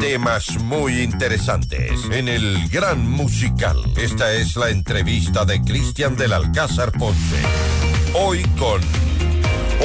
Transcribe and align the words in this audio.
Temas 0.00 0.58
muy 0.60 1.00
interesantes 1.00 1.90
en 2.12 2.28
el 2.28 2.68
Gran 2.68 3.10
Musical. 3.10 3.76
Esta 3.96 4.32
es 4.32 4.54
la 4.54 4.70
entrevista 4.70 5.44
de 5.44 5.60
Cristian 5.60 6.16
del 6.16 6.32
Alcázar 6.32 6.92
Ponce. 6.92 7.36
Hoy 8.14 8.42
con 8.56 8.80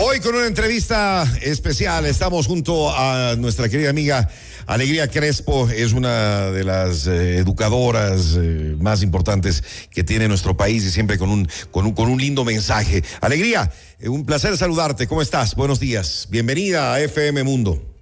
Hoy 0.02 0.20
con 0.20 0.36
una 0.36 0.46
entrevista 0.46 1.24
especial 1.42 2.06
estamos 2.06 2.46
junto 2.46 2.96
a 2.96 3.36
nuestra 3.38 3.70
querida 3.70 3.90
amiga 3.90 4.30
Alegría 4.68 5.08
Crespo, 5.08 5.68
es 5.70 5.94
una 5.94 6.52
de 6.52 6.64
las 6.64 7.08
eh, 7.08 7.38
educadoras 7.38 8.36
eh, 8.38 8.76
más 8.80 9.02
importantes 9.04 9.64
que 9.90 10.04
tiene 10.04 10.28
nuestro 10.28 10.56
país 10.56 10.84
y 10.84 10.92
siempre 10.92 11.18
con 11.18 11.30
un, 11.30 11.48
con 11.72 11.86
un, 11.86 11.94
con 11.94 12.10
un 12.10 12.20
lindo 12.20 12.46
mensaje. 12.46 13.04
Alegría, 13.20 13.72
eh, 14.00 14.10
un 14.10 14.26
placer 14.26 14.58
saludarte, 14.58 15.08
¿cómo 15.08 15.22
estás? 15.22 15.56
Buenos 15.56 15.80
días, 15.80 16.28
bienvenida 16.30 16.94
a 16.94 17.02
FM 17.02 17.44
Mundo. 17.44 17.93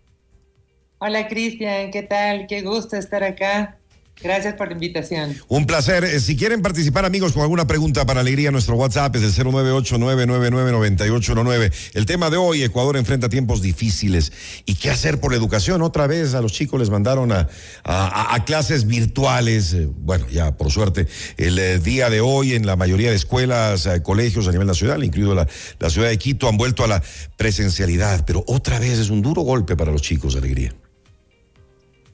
Hola 1.03 1.27
Cristian, 1.27 1.89
¿qué 1.89 2.03
tal? 2.03 2.45
Qué 2.45 2.61
gusto 2.61 2.95
estar 2.95 3.23
acá. 3.23 3.79
Gracias 4.21 4.53
por 4.53 4.67
la 4.67 4.73
invitación. 4.73 5.35
Un 5.47 5.65
placer. 5.65 6.03
Eh, 6.03 6.19
si 6.19 6.37
quieren 6.37 6.61
participar, 6.61 7.05
amigos, 7.05 7.33
con 7.33 7.41
alguna 7.41 7.65
pregunta 7.65 8.05
para 8.05 8.19
Alegría, 8.19 8.51
nuestro 8.51 8.75
WhatsApp 8.75 9.15
es 9.15 9.23
el 9.23 9.33
098-999-9819. 9.47 11.73
El 11.95 12.05
tema 12.05 12.29
de 12.29 12.37
hoy, 12.37 12.61
Ecuador 12.61 12.97
enfrenta 12.97 13.29
tiempos 13.29 13.63
difíciles. 13.63 14.31
¿Y 14.67 14.75
qué 14.75 14.91
hacer 14.91 15.19
por 15.19 15.31
la 15.31 15.37
educación? 15.37 15.81
Otra 15.81 16.05
vez 16.05 16.35
a 16.35 16.41
los 16.41 16.53
chicos 16.53 16.79
les 16.79 16.91
mandaron 16.91 17.31
a, 17.31 17.49
a, 17.83 18.45
clases 18.45 18.85
virtuales. 18.85 19.73
Eh, 19.73 19.89
bueno, 19.91 20.27
ya 20.29 20.55
por 20.55 20.69
suerte, 20.69 21.07
el 21.37 21.57
eh, 21.57 21.79
día 21.79 22.11
de 22.11 22.21
hoy 22.21 22.53
en 22.53 22.67
la 22.67 22.75
mayoría 22.75 23.09
de 23.09 23.15
escuelas, 23.15 23.89
colegios 24.03 24.47
a 24.47 24.51
nivel 24.51 24.67
nacional, 24.67 25.03
incluido 25.03 25.33
la, 25.33 25.47
la 25.79 25.89
ciudad 25.89 26.09
de 26.09 26.19
Quito, 26.19 26.47
han 26.47 26.57
vuelto 26.57 26.83
a 26.83 26.87
la 26.87 27.01
presencialidad. 27.37 28.23
Pero 28.23 28.43
otra 28.45 28.77
vez 28.77 28.99
es 28.99 29.09
un 29.09 29.23
duro 29.23 29.41
golpe 29.41 29.75
para 29.75 29.91
los 29.91 30.03
chicos, 30.03 30.35
Alegría. 30.35 30.75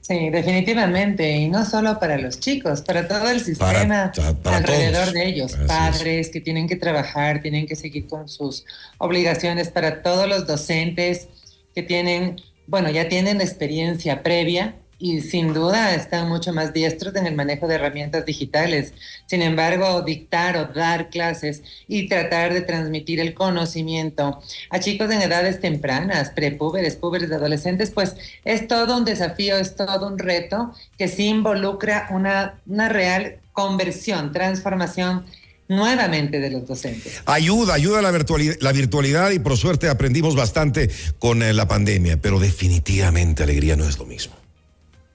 Sí, 0.08 0.30
definitivamente, 0.30 1.36
y 1.36 1.50
no 1.50 1.66
solo 1.66 1.98
para 1.98 2.16
los 2.16 2.40
chicos, 2.40 2.80
para 2.80 3.06
todo 3.06 3.28
el 3.28 3.40
sistema 3.40 4.10
alrededor 4.44 5.12
de 5.12 5.26
ellos, 5.26 5.54
padres 5.66 6.30
que 6.30 6.40
tienen 6.40 6.66
que 6.66 6.76
trabajar, 6.76 7.42
tienen 7.42 7.66
que 7.66 7.76
seguir 7.76 8.06
con 8.06 8.26
sus 8.26 8.64
obligaciones, 8.96 9.68
para 9.68 10.02
todos 10.02 10.26
los 10.26 10.46
docentes 10.46 11.28
que 11.74 11.82
tienen, 11.82 12.40
bueno, 12.66 12.88
ya 12.88 13.10
tienen 13.10 13.42
experiencia 13.42 14.22
previa 14.22 14.76
y 14.98 15.20
sin 15.20 15.54
duda 15.54 15.94
están 15.94 16.28
mucho 16.28 16.52
más 16.52 16.72
diestros 16.72 17.14
en 17.14 17.26
el 17.26 17.34
manejo 17.36 17.68
de 17.68 17.76
herramientas 17.76 18.26
digitales. 18.26 18.92
Sin 19.26 19.42
embargo, 19.42 20.02
dictar 20.02 20.56
o 20.56 20.66
dar 20.66 21.08
clases 21.08 21.62
y 21.86 22.08
tratar 22.08 22.52
de 22.52 22.62
transmitir 22.62 23.20
el 23.20 23.34
conocimiento 23.34 24.40
a 24.70 24.80
chicos 24.80 25.10
en 25.10 25.22
edades 25.22 25.60
tempranas, 25.60 26.30
prepúberes, 26.30 26.96
púberes, 26.96 27.30
adolescentes, 27.30 27.90
pues 27.90 28.16
es 28.44 28.66
todo 28.66 28.96
un 28.96 29.04
desafío, 29.04 29.56
es 29.56 29.76
todo 29.76 30.06
un 30.06 30.18
reto 30.18 30.74
que 30.98 31.08
sí 31.08 31.26
involucra 31.26 32.08
una, 32.10 32.60
una 32.66 32.88
real 32.88 33.38
conversión, 33.52 34.32
transformación 34.32 35.24
nuevamente 35.68 36.40
de 36.40 36.50
los 36.50 36.66
docentes. 36.66 37.22
Ayuda, 37.26 37.74
ayuda 37.74 38.02
la 38.02 38.10
virtualidad, 38.10 38.56
la 38.60 38.72
virtualidad 38.72 39.30
y 39.30 39.38
por 39.38 39.56
suerte 39.56 39.88
aprendimos 39.88 40.34
bastante 40.34 40.90
con 41.18 41.42
eh, 41.42 41.52
la 41.52 41.68
pandemia, 41.68 42.16
pero 42.20 42.40
definitivamente 42.40 43.42
alegría 43.42 43.76
no 43.76 43.86
es 43.86 43.98
lo 43.98 44.06
mismo. 44.06 44.37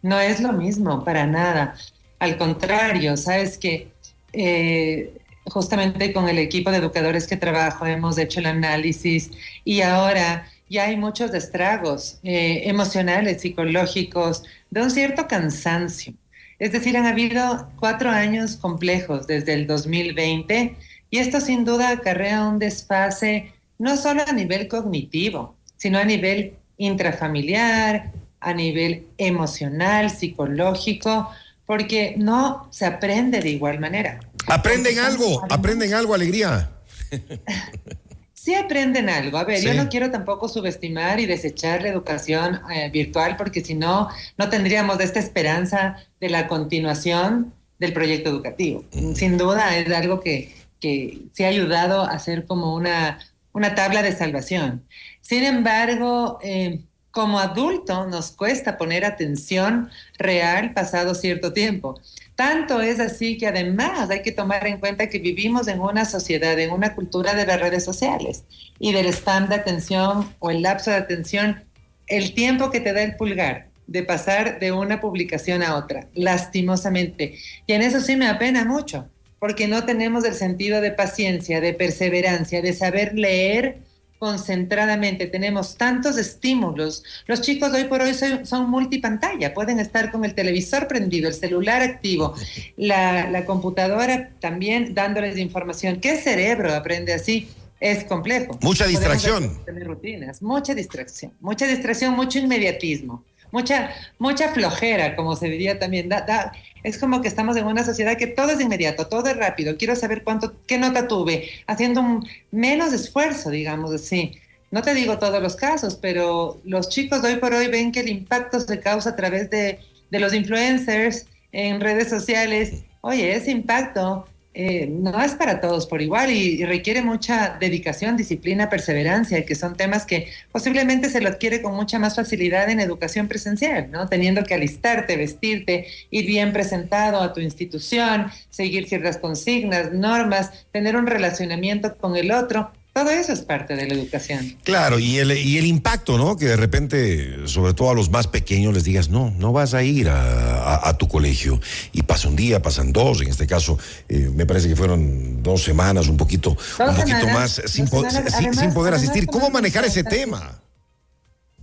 No 0.03 0.19
es 0.19 0.39
lo 0.39 0.53
mismo, 0.53 1.03
para 1.03 1.25
nada. 1.25 1.75
Al 2.19 2.37
contrario, 2.37 3.17
sabes 3.17 3.57
que 3.57 3.91
eh, 4.33 5.17
justamente 5.45 6.13
con 6.13 6.29
el 6.29 6.37
equipo 6.37 6.71
de 6.71 6.77
educadores 6.77 7.25
que 7.25 7.37
trabajo 7.37 7.85
hemos 7.85 8.17
hecho 8.17 8.39
el 8.39 8.47
análisis 8.47 9.31
y 9.65 9.81
ahora 9.81 10.47
ya 10.69 10.85
hay 10.85 10.97
muchos 10.97 11.33
estragos 11.33 12.19
eh, 12.23 12.63
emocionales, 12.65 13.41
psicológicos, 13.41 14.43
de 14.69 14.81
un 14.81 14.91
cierto 14.91 15.27
cansancio. 15.27 16.13
Es 16.59 16.71
decir, 16.71 16.97
han 16.97 17.05
habido 17.05 17.69
cuatro 17.79 18.09
años 18.09 18.57
complejos 18.57 19.27
desde 19.27 19.53
el 19.53 19.67
2020 19.67 20.75
y 21.09 21.17
esto 21.17 21.41
sin 21.41 21.65
duda 21.65 21.89
acarrea 21.89 22.47
un 22.47 22.59
desfase 22.59 23.53
no 23.77 23.97
solo 23.97 24.23
a 24.27 24.33
nivel 24.33 24.67
cognitivo, 24.67 25.55
sino 25.77 25.99
a 25.99 26.05
nivel 26.05 26.55
intrafamiliar, 26.77 28.11
a 28.43 28.53
nivel 28.53 29.07
emocional, 29.17 30.09
psicológico, 30.09 31.29
porque 31.65 32.15
no 32.17 32.67
se 32.71 32.85
aprende 32.85 33.39
de 33.39 33.49
igual 33.49 33.79
manera. 33.79 34.19
¿Aprenden 34.47 34.99
algo? 34.99 35.43
¿Aprenden 35.49 35.93
algo, 35.93 36.13
alegría? 36.13 36.71
sí 38.43 38.53
aprenden 38.53 39.09
algo. 39.09 39.37
A 39.37 39.45
ver, 39.45 39.61
yo 39.61 39.73
no 39.73 39.87
quiero 39.87 40.11
tampoco 40.11 40.49
subestimar 40.49 41.19
y 41.21 41.25
desechar 41.25 41.81
la 41.81 41.87
educación 41.87 42.59
eh, 42.73 42.89
virtual 42.89 43.37
porque 43.37 43.63
si 43.63 43.73
no, 43.73 44.09
no 44.37 44.49
tendríamos 44.49 44.99
esta 44.99 45.19
esperanza 45.19 45.95
de 46.19 46.29
la 46.29 46.47
continuación 46.47 47.53
del 47.79 47.93
proyecto 47.93 48.29
educativo. 48.29 48.83
Sin 49.15 49.37
duda 49.37 49.77
es 49.77 49.89
algo 49.91 50.19
que, 50.19 50.53
que 50.81 51.21
se 51.31 51.45
ha 51.45 51.49
ayudado 51.49 52.01
a 52.01 52.09
hacer 52.09 52.45
como 52.45 52.75
una, 52.75 53.19
una 53.53 53.75
tabla 53.75 54.01
de 54.01 54.11
salvación. 54.11 54.85
Sin 55.21 55.43
embargo, 55.43 56.39
eh, 56.41 56.81
como 57.13 57.39
adulto 57.39 58.07
nos 58.07 58.31
cuesta 58.31 58.75
poner 58.75 59.05
atención 59.05 59.91
real 60.17 60.73
pasado 60.73 61.13
cierto 61.13 61.53
tiempo. 61.53 62.01
Tanto 62.33 62.81
es 62.81 62.99
así 62.99 63.37
que 63.37 63.45
además 63.45 64.09
hay 64.09 64.23
que 64.23 64.31
tomar 64.31 64.65
en 64.65 64.79
cuenta 64.79 65.07
que 65.07 65.19
vivimos 65.19 65.67
en 65.67 65.79
una 65.79 66.05
sociedad, 66.05 66.59
en 66.59 66.71
una 66.71 66.95
cultura 66.95 67.35
de 67.35 67.45
las 67.45 67.59
redes 67.59 67.85
sociales 67.85 68.45
y 68.79 68.93
del 68.93 69.05
spam 69.05 69.47
de 69.47 69.55
atención 69.55 70.33
o 70.39 70.49
el 70.49 70.63
lapso 70.63 70.89
de 70.89 70.97
atención, 70.97 71.63
el 72.07 72.33
tiempo 72.33 72.71
que 72.71 72.79
te 72.79 72.93
da 72.93 73.03
el 73.03 73.15
pulgar 73.15 73.67
de 73.85 74.01
pasar 74.01 74.59
de 74.59 74.71
una 74.71 74.99
publicación 74.99 75.61
a 75.61 75.75
otra, 75.75 76.07
lastimosamente. 76.15 77.37
Y 77.67 77.73
en 77.73 77.83
eso 77.83 78.01
sí 78.01 78.15
me 78.15 78.27
apena 78.27 78.65
mucho, 78.65 79.07
porque 79.37 79.67
no 79.67 79.85
tenemos 79.85 80.25
el 80.25 80.33
sentido 80.33 80.81
de 80.81 80.89
paciencia, 80.89 81.61
de 81.61 81.75
perseverancia, 81.75 82.63
de 82.63 82.73
saber 82.73 83.13
leer 83.13 83.83
concentradamente, 84.23 85.27
tenemos 85.27 85.75
tantos 85.75 86.17
estímulos. 86.17 87.03
Los 87.27 87.41
chicos 87.41 87.73
hoy 87.73 87.83
por 87.83 87.99
hoy 88.01 88.13
son, 88.13 88.69
multipantalla, 88.69 89.53
pueden 89.53 89.81
estar 89.81 90.13
con 90.13 90.23
el 90.23 90.33
televisor 90.33 90.87
prendido, 90.87 91.27
el 91.27 91.33
celular 91.33 91.81
activo, 91.81 92.33
la, 92.77 93.43
computadora 93.45 94.29
también 94.39 94.93
dándoles 94.93 95.37
información. 95.37 95.99
¿Qué 95.99 96.15
cerebro 96.15 96.73
aprende 96.73 97.13
así? 97.13 97.49
Es 97.81 98.05
complejo. 98.05 98.57
Mucha 98.61 98.87
distracción. 98.87 99.61
Tener 99.65 99.85
rutinas, 99.85 100.41
mucha 100.41 100.73
distracción, 100.73 101.33
mucha 101.41 101.67
distracción, 101.67 102.15
mucho 102.15 102.39
inmediatismo 102.39 103.25
mucha, 103.53 103.91
mucha 104.17 104.49
flojera, 104.49 105.15
como 105.15 105.35
se 105.35 105.47
diría 105.47 105.77
también. 105.77 106.09
Da, 106.09 106.51
es 106.83 106.97
como 106.97 107.21
que 107.21 107.27
estamos 107.27 107.55
en 107.57 107.65
una 107.65 107.83
sociedad 107.83 108.17
que 108.17 108.27
todo 108.27 108.51
es 108.51 108.61
inmediato, 108.61 109.07
todo 109.07 109.27
es 109.27 109.37
rápido. 109.37 109.77
Quiero 109.77 109.95
saber 109.95 110.23
cuánto, 110.23 110.53
qué 110.67 110.77
nota 110.77 111.07
tuve, 111.07 111.49
haciendo 111.67 112.01
un 112.01 112.27
menos 112.51 112.93
esfuerzo, 112.93 113.49
digamos 113.49 113.91
así. 113.91 114.33
No 114.71 114.81
te 114.81 114.93
digo 114.93 115.19
todos 115.19 115.41
los 115.41 115.55
casos, 115.55 115.95
pero 116.01 116.59
los 116.65 116.89
chicos 116.89 117.21
de 117.21 117.29
hoy 117.29 117.35
por 117.37 117.53
hoy 117.53 117.67
ven 117.67 117.91
que 117.91 118.01
el 118.01 118.09
impacto 118.09 118.59
se 118.59 118.79
causa 118.79 119.11
a 119.11 119.15
través 119.15 119.49
de, 119.49 119.79
de 120.09 120.19
los 120.19 120.33
influencers 120.33 121.27
en 121.51 121.79
redes 121.79 122.09
sociales. 122.09 122.83
Oye, 123.01 123.35
ese 123.35 123.51
impacto 123.51 124.25
eh, 124.55 124.87
no 124.87 125.19
es 125.21 125.33
para 125.33 125.59
todos 125.61 125.87
por 125.87 126.01
igual 126.01 126.29
y, 126.31 126.63
requiere 126.63 127.01
mucha 127.01 127.57
dedicación, 127.59 128.15
disciplina, 128.15 128.69
perseverancia, 128.69 129.45
que 129.45 129.55
son 129.55 129.75
temas 129.75 130.05
que 130.05 130.27
posiblemente 130.51 131.09
se 131.09 131.21
lo 131.21 131.29
adquiere 131.29 131.61
con 131.61 131.75
mucha 131.75 131.97
más 131.97 132.15
facilidad 132.15 132.69
en 132.69 132.79
educación 132.79 133.27
presencial, 133.27 133.89
¿no? 133.89 134.07
Teniendo 134.07 134.43
que 134.43 134.53
alistarte, 134.53 135.17
vestirte, 135.17 135.87
ir 136.11 136.25
bien 136.27 136.53
presentado 136.53 137.21
a 137.21 137.33
tu 137.33 137.41
institución, 137.41 138.27
seguir 138.49 138.87
ciertas 138.87 139.17
consignas, 139.17 139.91
normas, 139.91 140.67
tener 140.71 140.95
un 140.95 141.07
relacionamiento 141.07 141.97
con 141.97 142.15
el 142.15 142.31
otro 142.31 142.71
todo 142.93 143.09
eso 143.09 143.33
es 143.33 143.41
parte 143.41 143.75
de 143.75 143.87
la 143.87 143.95
educación. 143.95 144.55
Claro, 144.63 144.99
y 144.99 145.17
el, 145.17 145.31
y 145.31 145.57
el 145.57 145.65
impacto, 145.65 146.15
¿no? 146.19 146.37
Que 146.37 146.45
de 146.45 146.55
repente, 146.55 147.47
sobre 147.47 147.73
todo 147.73 147.89
a 147.89 147.95
los 147.95 148.11
más 148.11 148.27
pequeños, 148.27 148.71
les 148.71 148.83
digas, 148.83 149.09
no, 149.09 149.31
no 149.31 149.51
vas 149.51 149.73
a 149.73 149.81
ir 149.81 150.09
a, 150.09 150.95
tu 150.99 151.07
colegio. 151.07 151.59
Y 151.91 152.03
pasa 152.03 152.27
un 152.27 152.35
día, 152.35 152.61
pasan 152.61 152.93
dos, 152.93 153.21
en 153.21 153.29
este 153.29 153.47
caso, 153.47 153.79
eh, 154.07 154.29
me 154.31 154.45
parece 154.45 154.69
que 154.69 154.75
fueron 154.75 155.41
dos 155.41 155.63
semanas, 155.63 156.07
un 156.07 156.17
poquito, 156.17 156.51
un 156.51 156.95
poquito 156.95 157.27
más, 157.29 157.63
sin, 157.65 157.87
poder 157.87 158.93
asistir. 158.93 159.25
¿Cómo 159.25 159.49
manejar 159.49 159.85
ese 159.85 160.03
tema? 160.03 160.61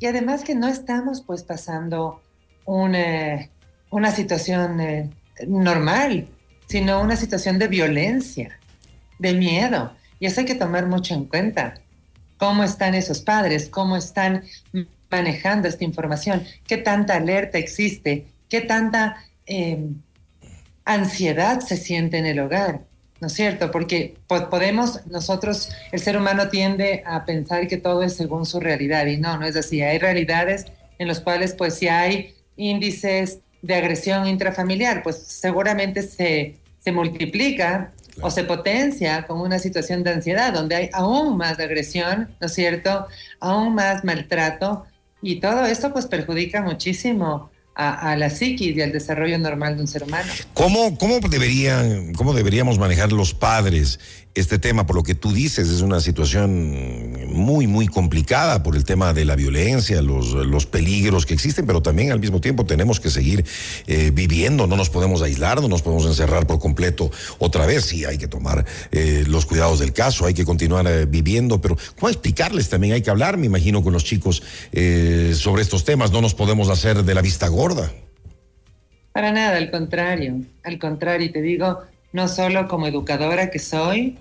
Y 0.00 0.06
además 0.06 0.42
que 0.42 0.56
no 0.56 0.66
estamos 0.66 1.22
pues 1.24 1.44
pasando 1.44 2.20
una, 2.64 3.48
una 3.90 4.10
situación 4.10 4.80
eh, 4.80 5.10
normal, 5.46 6.26
sino 6.66 7.00
una 7.00 7.14
situación 7.14 7.60
de 7.60 7.68
violencia, 7.68 8.58
de 9.20 9.34
miedo 9.34 9.92
y 10.20 10.26
eso 10.26 10.40
hay 10.40 10.46
que 10.46 10.54
tomar 10.54 10.86
mucho 10.86 11.14
en 11.14 11.24
cuenta. 11.24 11.80
¿Cómo 12.36 12.62
están 12.62 12.94
esos 12.94 13.22
padres? 13.22 13.68
¿Cómo 13.68 13.96
están 13.96 14.44
manejando 15.10 15.66
esta 15.66 15.82
información? 15.82 16.44
¿Qué 16.66 16.76
tanta 16.76 17.16
alerta 17.16 17.58
existe? 17.58 18.26
¿Qué 18.48 18.60
tanta 18.60 19.16
em, 19.46 19.96
ansiedad 20.84 21.60
se 21.60 21.76
siente 21.76 22.18
en 22.18 22.26
el 22.26 22.38
hogar? 22.38 22.82
¿No 23.20 23.26
es 23.26 23.34
cierto? 23.34 23.70
Porque 23.70 24.16
podemos, 24.26 25.06
nosotros, 25.06 25.70
el 25.92 26.00
ser 26.00 26.16
humano 26.16 26.48
tiende 26.48 27.02
a 27.04 27.24
pensar 27.24 27.66
que 27.66 27.76
todo 27.76 28.02
es 28.02 28.16
según 28.16 28.46
su 28.46 28.60
realidad 28.60 29.06
y 29.06 29.18
no, 29.18 29.36
no 29.36 29.46
es 29.46 29.56
así. 29.56 29.82
Hay 29.82 29.98
realidades 29.98 30.66
en 30.98 31.08
las 31.08 31.20
cuales 31.20 31.54
pues 31.54 31.74
si 31.74 31.88
hay 31.88 32.34
índices 32.56 33.40
de 33.62 33.74
agresión 33.74 34.26
intrafamiliar, 34.26 35.02
pues 35.02 35.16
seguramente 35.16 36.02
se, 36.02 36.56
se 36.78 36.92
multiplica 36.92 37.92
o 38.20 38.30
se 38.30 38.44
potencia 38.44 39.26
con 39.26 39.40
una 39.40 39.58
situación 39.58 40.02
de 40.02 40.10
ansiedad, 40.10 40.52
donde 40.52 40.76
hay 40.76 40.90
aún 40.92 41.36
más 41.36 41.58
agresión, 41.58 42.30
¿no 42.40 42.46
es 42.46 42.54
cierto? 42.54 43.06
Aún 43.40 43.74
más 43.74 44.04
maltrato, 44.04 44.84
y 45.22 45.40
todo 45.40 45.64
esto 45.66 45.92
pues 45.92 46.06
perjudica 46.06 46.62
muchísimo 46.62 47.50
a, 47.74 48.14
la 48.16 48.28
psiquis 48.28 48.76
y 48.76 48.82
al 48.82 48.92
desarrollo 48.92 49.38
normal 49.38 49.76
de 49.76 49.82
un 49.82 49.88
ser 49.88 50.02
humano. 50.02 50.30
¿Cómo, 50.52 50.98
cómo, 50.98 51.18
deberían, 51.20 52.12
¿Cómo 52.12 52.34
deberíamos 52.34 52.78
manejar 52.78 53.10
los 53.10 53.32
padres 53.32 53.98
este 54.34 54.58
tema? 54.58 54.86
Por 54.86 54.96
lo 54.96 55.02
que 55.02 55.14
tú 55.14 55.32
dices, 55.32 55.68
es 55.68 55.80
una 55.80 56.00
situación 56.00 57.28
muy, 57.28 57.66
muy 57.66 57.88
complicada 57.88 58.62
por 58.62 58.76
el 58.76 58.84
tema 58.84 59.12
de 59.12 59.24
la 59.24 59.36
violencia, 59.36 60.02
los, 60.02 60.32
los 60.32 60.66
peligros 60.66 61.26
que 61.26 61.34
existen, 61.34 61.66
pero 61.66 61.82
también 61.82 62.12
al 62.12 62.20
mismo 62.20 62.40
tiempo 62.40 62.64
tenemos 62.64 63.00
que 63.00 63.10
seguir 63.10 63.44
eh, 63.86 64.10
viviendo, 64.12 64.66
no 64.66 64.76
nos 64.76 64.90
podemos 64.90 65.22
aislar, 65.22 65.60
no 65.60 65.68
nos 65.68 65.82
podemos 65.82 66.06
encerrar 66.06 66.46
por 66.46 66.58
completo 66.58 67.10
otra 67.38 67.66
vez. 67.66 67.84
Sí, 67.84 68.04
hay 68.04 68.18
que 68.18 68.28
tomar 68.28 68.64
eh, 68.92 69.24
los 69.26 69.46
cuidados 69.46 69.80
del 69.80 69.92
caso, 69.92 70.26
hay 70.26 70.34
que 70.34 70.44
continuar 70.44 70.86
eh, 70.86 71.06
viviendo, 71.06 71.60
pero 71.60 71.76
¿cómo 71.98 72.08
explicarles 72.08 72.68
también? 72.68 72.94
Hay 72.94 73.02
que 73.02 73.10
hablar, 73.10 73.36
me 73.36 73.46
imagino, 73.46 73.82
con 73.82 73.92
los 73.92 74.04
chicos 74.04 74.42
sobre 75.34 75.62
estos 75.62 75.84
temas, 75.84 76.12
no 76.12 76.20
nos 76.20 76.34
podemos 76.34 76.68
hacer 76.68 77.02
de 77.02 77.14
la 77.14 77.22
vista 77.22 77.48
gorda 77.48 77.90
para 79.12 79.32
nada, 79.32 79.56
al 79.56 79.70
contrario, 79.70 80.40
al 80.62 80.78
contrario, 80.78 81.26
y 81.26 81.32
te 81.32 81.42
digo, 81.42 81.80
no 82.12 82.28
solo 82.28 82.68
como 82.68 82.86
educadora 82.86 83.50
que 83.50 83.58
soy, 83.58 84.18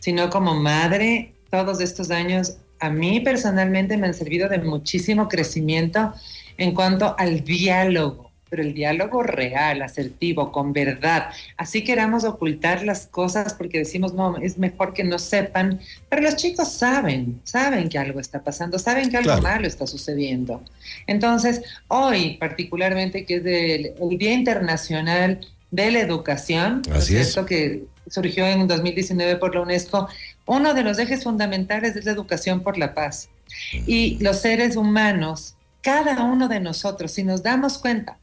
sino 0.00 0.30
como 0.30 0.54
madre, 0.54 1.34
todos 1.50 1.80
estos 1.80 2.10
años 2.10 2.56
a 2.78 2.90
mí 2.90 3.20
personalmente 3.20 3.96
me 3.96 4.06
han 4.06 4.14
servido 4.14 4.48
de 4.48 4.58
muchísimo 4.58 5.28
crecimiento 5.28 6.12
en 6.56 6.74
cuanto 6.74 7.14
al 7.18 7.44
diálogo 7.44 8.30
pero 8.50 8.62
el 8.64 8.74
diálogo 8.74 9.22
real, 9.22 9.80
asertivo, 9.80 10.50
con 10.50 10.72
verdad. 10.72 11.28
Así 11.56 11.84
queramos 11.84 12.24
ocultar 12.24 12.82
las 12.84 13.06
cosas 13.06 13.54
porque 13.54 13.78
decimos, 13.78 14.12
no, 14.12 14.36
es 14.38 14.58
mejor 14.58 14.92
que 14.92 15.04
no 15.04 15.20
sepan, 15.20 15.80
pero 16.08 16.20
los 16.22 16.34
chicos 16.34 16.72
saben, 16.72 17.40
saben 17.44 17.88
que 17.88 17.96
algo 17.96 18.18
está 18.18 18.42
pasando, 18.42 18.78
saben 18.78 19.08
que 19.08 19.16
algo 19.16 19.40
malo 19.40 19.68
está 19.68 19.86
sucediendo. 19.86 20.62
Entonces, 21.06 21.62
hoy 21.86 22.36
particularmente, 22.38 23.24
que 23.24 23.36
es 23.36 23.46
el 23.46 24.18
Día 24.18 24.32
Internacional 24.32 25.40
de 25.70 25.90
la 25.90 26.00
Educación, 26.00 26.82
Así 26.92 27.16
es. 27.16 27.36
que 27.46 27.84
surgió 28.08 28.46
en 28.46 28.66
2019 28.66 29.36
por 29.36 29.54
la 29.54 29.60
UNESCO, 29.62 30.08
uno 30.46 30.74
de 30.74 30.82
los 30.82 30.98
ejes 30.98 31.22
fundamentales 31.24 31.96
es 31.96 32.04
la 32.04 32.12
educación 32.12 32.62
por 32.62 32.76
la 32.76 32.94
paz. 32.94 33.28
Y 33.86 34.18
los 34.22 34.40
seres 34.40 34.76
humanos, 34.76 35.54
cada 35.80 36.22
uno 36.24 36.48
de 36.48 36.60
nosotros, 36.60 37.12
si 37.12 37.24
nos 37.24 37.42
damos 37.42 37.78
cuenta, 37.78 38.18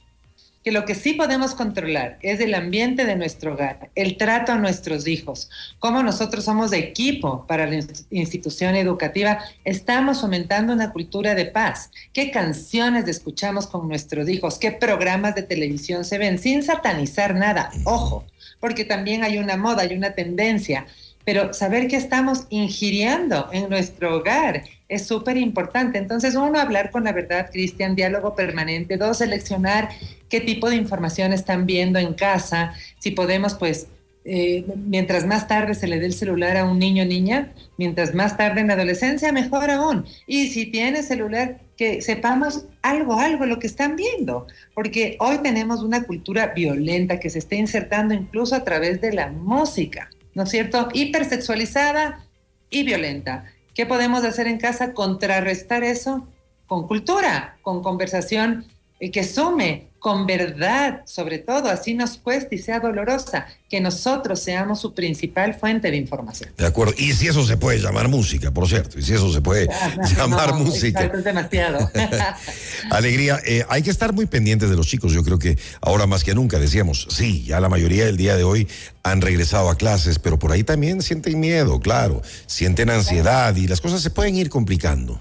que 0.67 0.73
lo 0.73 0.83
que 0.83 0.95
sí 0.95 1.13
podemos 1.13 1.53
controlar 1.53 2.17
es 2.21 2.41
el 2.41 2.53
ambiente 2.53 3.05
de 3.05 3.15
nuestro 3.15 3.53
hogar, 3.53 3.89
el 3.95 4.17
trato 4.17 4.51
a 4.51 4.57
nuestros 4.57 5.07
hijos, 5.07 5.49
cómo 5.79 6.03
nosotros 6.03 6.43
somos 6.43 6.71
de 6.71 6.79
equipo 6.79 7.47
para 7.47 7.65
la 7.67 7.79
institución 8.09 8.75
educativa, 8.75 9.39
estamos 9.63 10.19
fomentando 10.19 10.73
una 10.73 10.91
cultura 10.91 11.35
de 11.35 11.45
paz. 11.45 11.89
¿Qué 12.11 12.31
canciones 12.31 13.07
escuchamos 13.07 13.67
con 13.67 13.87
nuestros 13.87 14.27
hijos? 14.27 14.59
¿Qué 14.59 14.73
programas 14.73 15.35
de 15.35 15.43
televisión 15.43 16.03
se 16.03 16.17
ven? 16.17 16.37
Sin 16.37 16.61
satanizar 16.63 17.33
nada, 17.33 17.71
ojo, 17.85 18.25
porque 18.59 18.83
también 18.83 19.23
hay 19.23 19.37
una 19.37 19.55
moda, 19.55 19.83
hay 19.83 19.95
una 19.95 20.15
tendencia 20.15 20.85
pero 21.23 21.53
saber 21.53 21.89
que 21.89 21.97
estamos 21.97 22.45
ingiriendo 22.49 23.49
en 23.51 23.69
nuestro 23.69 24.15
hogar 24.15 24.63
es 24.89 25.05
súper 25.05 25.37
importante. 25.37 25.97
Entonces, 25.97 26.35
uno, 26.35 26.59
hablar 26.59 26.91
con 26.91 27.03
la 27.03 27.11
verdad, 27.11 27.49
Cristian, 27.51 27.95
diálogo 27.95 28.35
permanente. 28.35 28.97
Dos, 28.97 29.17
seleccionar 29.17 29.89
qué 30.29 30.41
tipo 30.41 30.69
de 30.69 30.75
información 30.75 31.33
están 31.33 31.65
viendo 31.65 31.99
en 31.99 32.13
casa. 32.13 32.73
Si 32.99 33.11
podemos, 33.11 33.53
pues, 33.55 33.87
eh, 34.25 34.65
mientras 34.75 35.25
más 35.25 35.47
tarde 35.47 35.73
se 35.73 35.87
le 35.87 35.99
dé 35.99 36.05
el 36.05 36.13
celular 36.13 36.57
a 36.57 36.65
un 36.65 36.79
niño 36.79 37.03
o 37.03 37.05
niña, 37.05 37.53
mientras 37.77 38.13
más 38.13 38.35
tarde 38.35 38.61
en 38.61 38.71
adolescencia, 38.71 39.31
mejor 39.31 39.69
aún. 39.69 40.05
Y 40.25 40.47
si 40.49 40.65
tiene 40.65 41.03
celular, 41.03 41.59
que 41.77 42.01
sepamos 42.01 42.65
algo, 42.81 43.19
algo 43.19 43.45
lo 43.45 43.59
que 43.59 43.67
están 43.67 43.95
viendo, 43.95 44.47
porque 44.73 45.15
hoy 45.19 45.37
tenemos 45.43 45.83
una 45.83 46.03
cultura 46.03 46.47
violenta 46.47 47.19
que 47.19 47.29
se 47.29 47.39
está 47.39 47.55
insertando 47.55 48.13
incluso 48.13 48.55
a 48.55 48.63
través 48.63 48.99
de 48.99 49.13
la 49.13 49.29
música. 49.29 50.09
¿no 50.37 50.43
es 50.43 50.49
cierto? 50.49 50.89
Hipersexualizada 50.93 52.23
y 52.69 52.83
violenta. 52.83 53.45
¿Qué 53.77 53.85
podemos 53.85 54.23
hacer 54.23 54.47
en 54.47 54.57
casa? 54.57 54.95
Contrarrestar 54.95 55.83
eso 55.83 56.27
con 56.65 56.87
cultura, 56.87 57.59
con 57.61 57.83
conversación 57.83 58.65
que 58.99 59.23
sume, 59.23 59.89
con 60.07 60.25
verdad, 60.25 61.01
sobre 61.03 61.37
todo, 61.37 61.67
así 61.67 61.93
nos 61.93 62.17
cueste 62.17 62.55
y 62.55 62.59
sea 62.59 62.79
dolorosa, 62.79 63.45
que 63.69 63.81
nosotros 63.81 64.39
seamos 64.39 64.79
su 64.79 64.93
principal 64.93 65.53
fuente 65.53 65.91
de 65.91 65.97
información. 65.97 66.49
De 66.57 66.65
acuerdo, 66.65 66.93
y 66.97 67.11
si 67.11 67.27
eso 67.27 67.45
se 67.45 67.57
puede 67.57 67.79
llamar 67.79 68.07
música, 68.07 68.51
por 68.51 68.69
cierto, 68.69 68.97
y 68.97 69.01
si 69.01 69.15
eso 69.15 69.33
se 69.33 69.41
puede 69.41 69.67
llamar 70.15 70.53
música. 70.53 71.03
Es 71.03 71.23
demasiado. 71.25 71.91
Alegría, 72.89 73.41
eh, 73.45 73.65
hay 73.67 73.81
que 73.81 73.89
estar 73.89 74.13
muy 74.13 74.27
pendientes 74.27 74.69
de 74.69 74.77
los 74.77 74.87
chicos, 74.87 75.11
yo 75.11 75.25
creo 75.25 75.39
que 75.39 75.57
ahora 75.81 76.07
más 76.07 76.23
que 76.23 76.33
nunca 76.33 76.57
decíamos, 76.57 77.09
sí, 77.09 77.43
ya 77.43 77.59
la 77.59 77.67
mayoría 77.67 78.05
del 78.05 78.15
día 78.15 78.37
de 78.37 78.45
hoy 78.45 78.69
han 79.03 79.19
regresado 79.19 79.69
a 79.69 79.75
clases, 79.75 80.19
pero 80.19 80.39
por 80.39 80.53
ahí 80.53 80.63
también 80.63 81.01
sienten 81.01 81.37
miedo, 81.37 81.81
claro, 81.81 82.21
sienten 82.45 82.89
ansiedad 82.89 83.53
y 83.57 83.67
las 83.67 83.81
cosas 83.81 84.01
se 84.01 84.09
pueden 84.09 84.37
ir 84.37 84.49
complicando. 84.49 85.19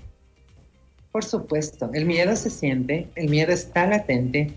Por 1.10 1.24
supuesto, 1.24 1.90
el 1.92 2.04
miedo 2.04 2.36
se 2.36 2.50
siente, 2.50 3.08
el 3.16 3.30
miedo 3.30 3.50
está 3.50 3.88
latente 3.88 4.54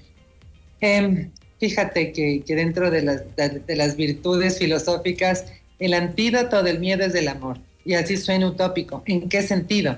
Em, 0.81 1.31
fíjate 1.60 2.12
que, 2.12 2.44
dentro 2.48 2.90
de 2.92 3.02
las, 3.02 3.24
de, 3.36 3.76
las 3.76 3.96
virtudes 3.96 4.58
filosóficas, 4.58 5.46
el 5.80 5.94
antídoto 5.94 6.64
del 6.64 6.80
miedo 6.80 7.06
es 7.06 7.16
el 7.16 7.28
amor. 7.28 7.60
Y 7.86 7.94
así 7.94 8.18
suena 8.18 8.48
utópico. 8.48 9.04
¿En 9.06 9.30
qué 9.30 9.42
sentido? 9.42 9.98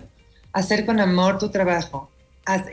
Hacer 0.53 0.85
con 0.85 0.99
amor 0.99 1.39
tu 1.39 1.49
trabajo, 1.49 2.09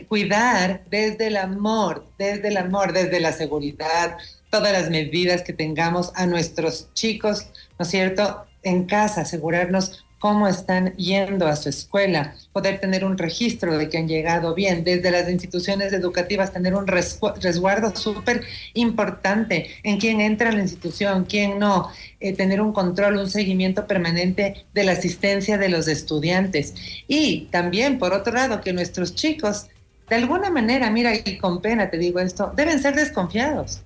cuidar 0.08 0.82
desde 0.90 1.28
el 1.28 1.36
amor, 1.36 2.06
desde 2.18 2.48
el 2.48 2.56
amor, 2.56 2.92
desde 2.92 3.20
la 3.20 3.32
seguridad, 3.32 4.16
todas 4.50 4.72
las 4.72 4.90
medidas 4.90 5.42
que 5.42 5.52
tengamos 5.52 6.10
a 6.14 6.26
nuestros 6.26 6.92
chicos, 6.94 7.46
¿no 7.78 7.84
es 7.84 7.88
cierto? 7.88 8.44
En 8.62 8.84
casa, 8.84 9.22
asegurarnos 9.22 10.04
cómo 10.18 10.48
están 10.48 10.94
yendo 10.96 11.46
a 11.46 11.56
su 11.56 11.68
escuela, 11.68 12.34
poder 12.52 12.80
tener 12.80 13.04
un 13.04 13.18
registro 13.18 13.78
de 13.78 13.88
que 13.88 13.98
han 13.98 14.08
llegado 14.08 14.54
bien, 14.54 14.84
desde 14.84 15.10
las 15.10 15.28
instituciones 15.30 15.92
educativas 15.92 16.52
tener 16.52 16.74
un 16.74 16.86
resguardo 16.86 17.94
súper 17.94 18.42
importante 18.74 19.70
en 19.82 19.98
quién 19.98 20.20
entra 20.20 20.50
a 20.50 20.52
la 20.52 20.62
institución, 20.62 21.24
quién 21.24 21.58
no, 21.58 21.90
eh, 22.20 22.32
tener 22.32 22.60
un 22.60 22.72
control, 22.72 23.16
un 23.16 23.30
seguimiento 23.30 23.86
permanente 23.86 24.66
de 24.74 24.84
la 24.84 24.92
asistencia 24.92 25.56
de 25.56 25.68
los 25.68 25.86
estudiantes. 25.88 26.74
Y 27.06 27.48
también, 27.50 27.98
por 27.98 28.12
otro 28.12 28.32
lado, 28.32 28.60
que 28.60 28.72
nuestros 28.72 29.14
chicos, 29.14 29.66
de 30.08 30.16
alguna 30.16 30.50
manera, 30.50 30.90
mira, 30.90 31.14
y 31.14 31.38
con 31.38 31.60
pena 31.60 31.90
te 31.90 31.98
digo 31.98 32.18
esto, 32.18 32.52
deben 32.56 32.80
ser 32.80 32.94
desconfiados. 32.94 33.82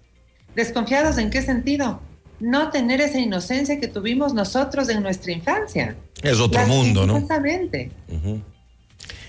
¿Desconfiados 0.54 1.18
en 1.18 1.30
qué 1.30 1.42
sentido? 1.42 2.00
No 2.42 2.70
tener 2.70 3.00
esa 3.00 3.20
inocencia 3.20 3.78
que 3.78 3.86
tuvimos 3.86 4.34
nosotros 4.34 4.88
en 4.88 5.02
nuestra 5.02 5.32
infancia. 5.32 5.96
Es 6.22 6.40
otro 6.40 6.66
mundo, 6.66 7.06
¿no? 7.06 7.16
Exactamente. 7.16 7.90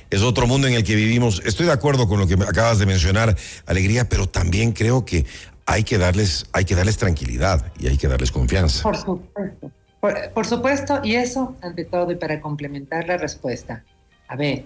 Es 0.09 0.21
otro 0.21 0.47
mundo 0.47 0.67
en 0.67 0.73
el 0.73 0.83
que 0.83 0.95
vivimos. 0.95 1.41
Estoy 1.45 1.67
de 1.67 1.71
acuerdo 1.71 2.07
con 2.07 2.19
lo 2.19 2.27
que 2.27 2.33
acabas 2.33 2.79
de 2.79 2.87
mencionar, 2.87 3.37
Alegría, 3.67 4.09
pero 4.09 4.27
también 4.27 4.71
creo 4.71 5.05
que 5.05 5.25
hay 5.65 5.83
que 5.83 5.97
darles, 5.99 6.47
hay 6.53 6.65
que 6.65 6.75
darles 6.75 6.97
tranquilidad 6.97 7.71
y 7.79 7.87
hay 7.87 7.97
que 7.97 8.07
darles 8.07 8.31
confianza. 8.31 8.81
Por 8.81 8.97
supuesto. 8.97 9.71
por 10.33 10.45
supuesto, 10.45 10.99
y 11.03 11.15
eso 11.15 11.55
ante 11.61 11.85
todo, 11.85 12.11
y 12.11 12.15
para 12.15 12.41
complementar 12.41 13.07
la 13.07 13.17
respuesta. 13.17 13.85
A 14.27 14.35
ver, 14.35 14.65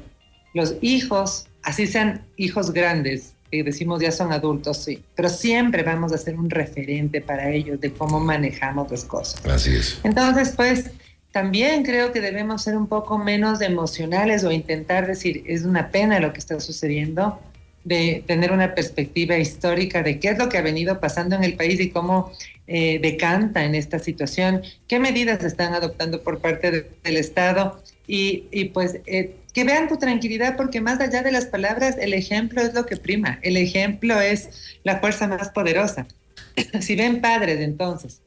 los 0.54 0.76
hijos, 0.82 1.48
así 1.64 1.86
sean 1.86 2.26
hijos 2.38 2.72
grandes, 2.72 3.34
que 3.52 3.64
decimos 3.64 4.02
ya 4.02 4.12
son 4.12 4.32
adultos, 4.32 4.78
sí, 4.84 5.04
pero 5.16 5.30
siempre 5.30 5.84
vamos 5.84 6.12
a 6.14 6.18
ser 6.18 6.38
un 6.38 6.50
referente 6.50 7.22
para 7.22 7.52
ellos 7.52 7.80
de 7.80 7.92
cómo 7.94 8.20
manejamos 8.20 8.90
las 8.92 9.06
cosas. 9.06 9.46
Así 9.46 9.76
es. 9.76 10.00
Entonces, 10.04 10.54
pues 10.56 10.92
también 11.32 11.84
creo 11.84 12.12
que 12.12 12.20
debemos 12.20 12.64
ser 12.64 12.76
un 12.76 12.88
poco 12.88 13.18
menos 13.18 13.62
emocionales 13.62 14.44
o 14.44 14.52
intentar 14.52 15.08
decir, 15.08 15.44
es 15.46 15.64
una 15.64 15.90
pena 15.90 16.20
lo 16.20 16.34
que 16.34 16.40
está 16.40 16.60
sucediendo, 16.60 17.40
de 17.84 18.24
tener 18.28 18.52
una 18.52 18.76
perspectiva 18.76 19.38
histórica 19.38 20.04
de 20.04 20.20
qué 20.20 20.30
es 20.30 20.38
lo 20.38 20.50
que 20.50 20.58
ha 20.58 20.62
venido 20.62 21.00
pasando 21.00 21.38
en 21.38 21.46
el 21.46 21.56
país 21.56 21.80
y 21.80 21.90
cómo 21.90 22.34
eh, 22.68 23.00
decanta 23.00 23.64
en 23.64 23.76
esta 23.76 23.98
situación, 23.98 24.62
qué 24.90 25.00
medidas 25.00 25.40
se 25.40 25.48
están 25.48 25.74
adoptando 25.74 26.22
por 26.22 26.40
parte 26.40 26.90
del 27.04 27.18
Estado 27.18 27.82
y, 28.08 28.46
y 28.52 28.66
pues 28.66 29.00
eh, 29.06 29.36
que 29.54 29.64
vean 29.64 29.88
tu 29.88 29.98
tranquilidad, 29.98 30.56
porque 30.56 30.82
más 30.82 31.00
allá 31.00 31.24
de 31.24 31.32
las 31.32 31.46
palabras, 31.48 31.98
el 32.00 32.14
ejemplo 32.14 32.62
es 32.62 32.74
lo 32.74 32.86
que 32.86 32.96
prima, 32.96 33.40
el 33.42 33.58
ejemplo 33.58 34.20
es 34.22 34.78
la 34.84 35.00
fuerza 35.00 35.28
más 35.28 35.50
poderosa. 35.50 36.08
si 36.80 36.96
ven 36.96 37.22
padres 37.22 37.60
entonces, 37.60 38.22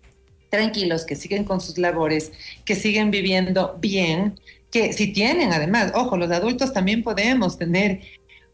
tranquilos, 0.50 1.04
que 1.04 1.16
siguen 1.16 1.44
con 1.44 1.60
sus 1.60 1.78
labores, 1.78 2.32
que 2.64 2.74
siguen 2.74 3.10
viviendo 3.10 3.78
bien, 3.80 4.38
que 4.70 4.92
si 4.92 5.12
tienen 5.12 5.52
además, 5.52 5.92
ojo, 5.94 6.16
los 6.16 6.30
adultos 6.30 6.72
también 6.72 7.02
podemos 7.02 7.58
tener 7.58 8.00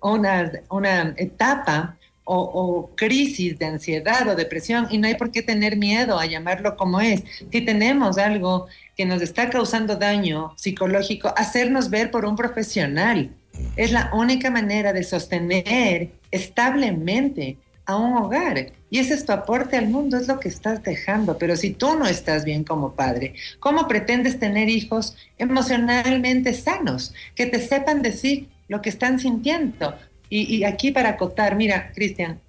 una, 0.00 0.52
una 0.70 1.14
etapa 1.16 1.98
o, 2.26 2.90
crisis 2.96 3.58
de 3.58 3.66
ansiedad 3.66 4.28
o 4.28 4.34
depresión 4.34 4.88
y 4.90 4.98
no 4.98 5.06
hay 5.06 5.14
por 5.14 5.30
qué 5.30 5.42
tener 5.42 5.76
miedo 5.76 6.18
a 6.18 6.26
llamarlo 6.26 6.76
como 6.76 7.00
es. 7.00 7.22
Si 7.50 7.60
tenemos 7.60 8.18
algo 8.18 8.66
que 8.96 9.06
nos 9.06 9.22
está 9.22 9.48
causando 9.48 9.96
daño 9.96 10.52
psicológico, 10.56 11.32
hacernos 11.36 11.88
ver 11.88 12.10
por 12.10 12.24
un 12.24 12.36
profesional. 12.36 13.30
Es 13.76 13.92
la 13.92 14.10
única 14.12 14.50
manera 14.50 14.92
de 14.92 15.02
sostener 15.02 16.10
establemente 16.30 17.56
a 17.86 17.96
un 17.96 18.16
hogar. 18.16 18.72
Y 18.90 18.98
ese 18.98 19.14
es 19.14 19.24
tu 19.24 19.32
aporte 19.32 19.76
al 19.76 19.88
mundo, 19.88 20.16
es 20.16 20.28
lo 20.28 20.40
que 20.40 20.48
estás 20.48 20.82
dejando. 20.82 21.38
Pero 21.38 21.56
si 21.56 21.70
tú 21.70 21.96
no 21.96 22.06
estás 22.06 22.44
bien 22.44 22.64
como 22.64 22.92
padre, 22.94 23.34
¿cómo 23.60 23.86
pretendes 23.86 24.38
tener 24.38 24.68
hijos 24.68 25.16
emocionalmente 25.38 26.52
sanos, 26.52 27.14
que 27.34 27.46
te 27.46 27.60
sepan 27.60 28.02
decir 28.02 28.48
lo 28.68 28.82
que 28.82 28.90
están 28.90 29.20
sintiendo? 29.20 29.94
Y, 30.28 30.64
aquí 30.64 30.90
para 30.90 31.10
acotar, 31.10 31.54
mira, 31.54 31.92
Cristian, 31.94 32.40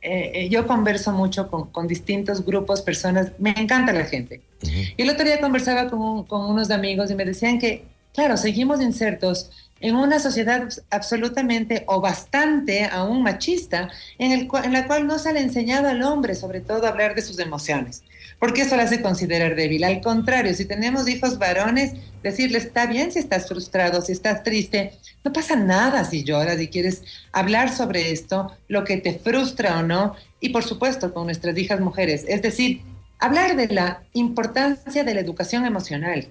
eh, 0.00 0.30
eh, 0.34 0.48
yo 0.48 0.66
converso 0.66 1.12
mucho 1.12 1.50
con, 1.50 1.86
distintos 1.86 2.44
grupos, 2.44 2.80
personas, 2.82 3.32
me 3.38 3.50
encanta 3.50 3.92
la 3.92 4.04
gente. 4.04 4.40
Y 4.62 5.02
el 5.02 5.10
otro 5.10 5.24
día 5.24 5.40
conversaba 5.40 5.90
con, 5.90 6.24
con 6.24 6.50
unos 6.50 6.70
amigos 6.70 7.10
y 7.10 7.14
me 7.14 7.24
decían 7.24 7.58
que, 7.58 7.84
claro, 8.14 8.36
seguimos 8.36 8.80
insertos 8.80 9.50
en 9.80 9.96
una 9.96 10.18
sociedad 10.18 10.68
absolutamente 10.90 11.84
o 11.86 12.00
bastante 12.00 12.84
aún 12.84 13.22
machista, 13.22 13.90
en, 14.18 14.48
la 14.72 14.86
cual 14.86 15.06
no 15.06 15.18
se 15.18 15.32
le 15.32 15.40
ha 15.40 15.42
enseñado 15.42 15.88
al 15.88 16.02
hombre, 16.02 16.34
sobre 16.34 16.60
todo, 16.60 16.86
a 16.86 16.90
hablar 16.90 17.14
de 17.14 17.22
sus 17.22 17.38
emociones, 17.38 18.02
porque 18.38 18.62
eso 18.62 18.76
le 18.76 18.82
hace 18.82 19.02
considerar 19.02 19.54
débil. 19.54 19.84
Al 19.84 20.00
contrario, 20.00 20.54
si 20.54 20.64
tenemos 20.64 21.08
hijos 21.08 21.38
varones, 21.38 21.92
decirle, 22.22 22.58
está 22.58 22.86
bien 22.86 23.12
si 23.12 23.18
estás 23.18 23.46
frustrado, 23.46 24.02
si 24.02 24.12
estás 24.12 24.42
triste, 24.42 24.92
no 25.24 25.32
pasa 25.32 25.56
nada 25.56 26.04
si 26.04 26.24
lloras 26.24 26.60
y 26.60 26.68
quieres 26.68 27.02
hablar 27.32 27.74
sobre 27.74 28.10
esto, 28.10 28.52
lo 28.66 28.84
que 28.84 28.96
te 28.98 29.18
frustra 29.18 29.78
o 29.78 29.82
no, 29.82 30.14
y 30.40 30.50
por 30.50 30.64
supuesto 30.64 31.12
con 31.12 31.26
nuestras 31.26 31.56
hijas 31.56 31.80
mujeres, 31.80 32.24
es 32.28 32.42
decir, 32.42 32.82
hablar 33.18 33.56
de 33.56 33.68
la 33.68 34.02
importancia 34.12 35.04
de 35.04 35.14
la 35.14 35.20
educación 35.20 35.66
emocional 35.66 36.28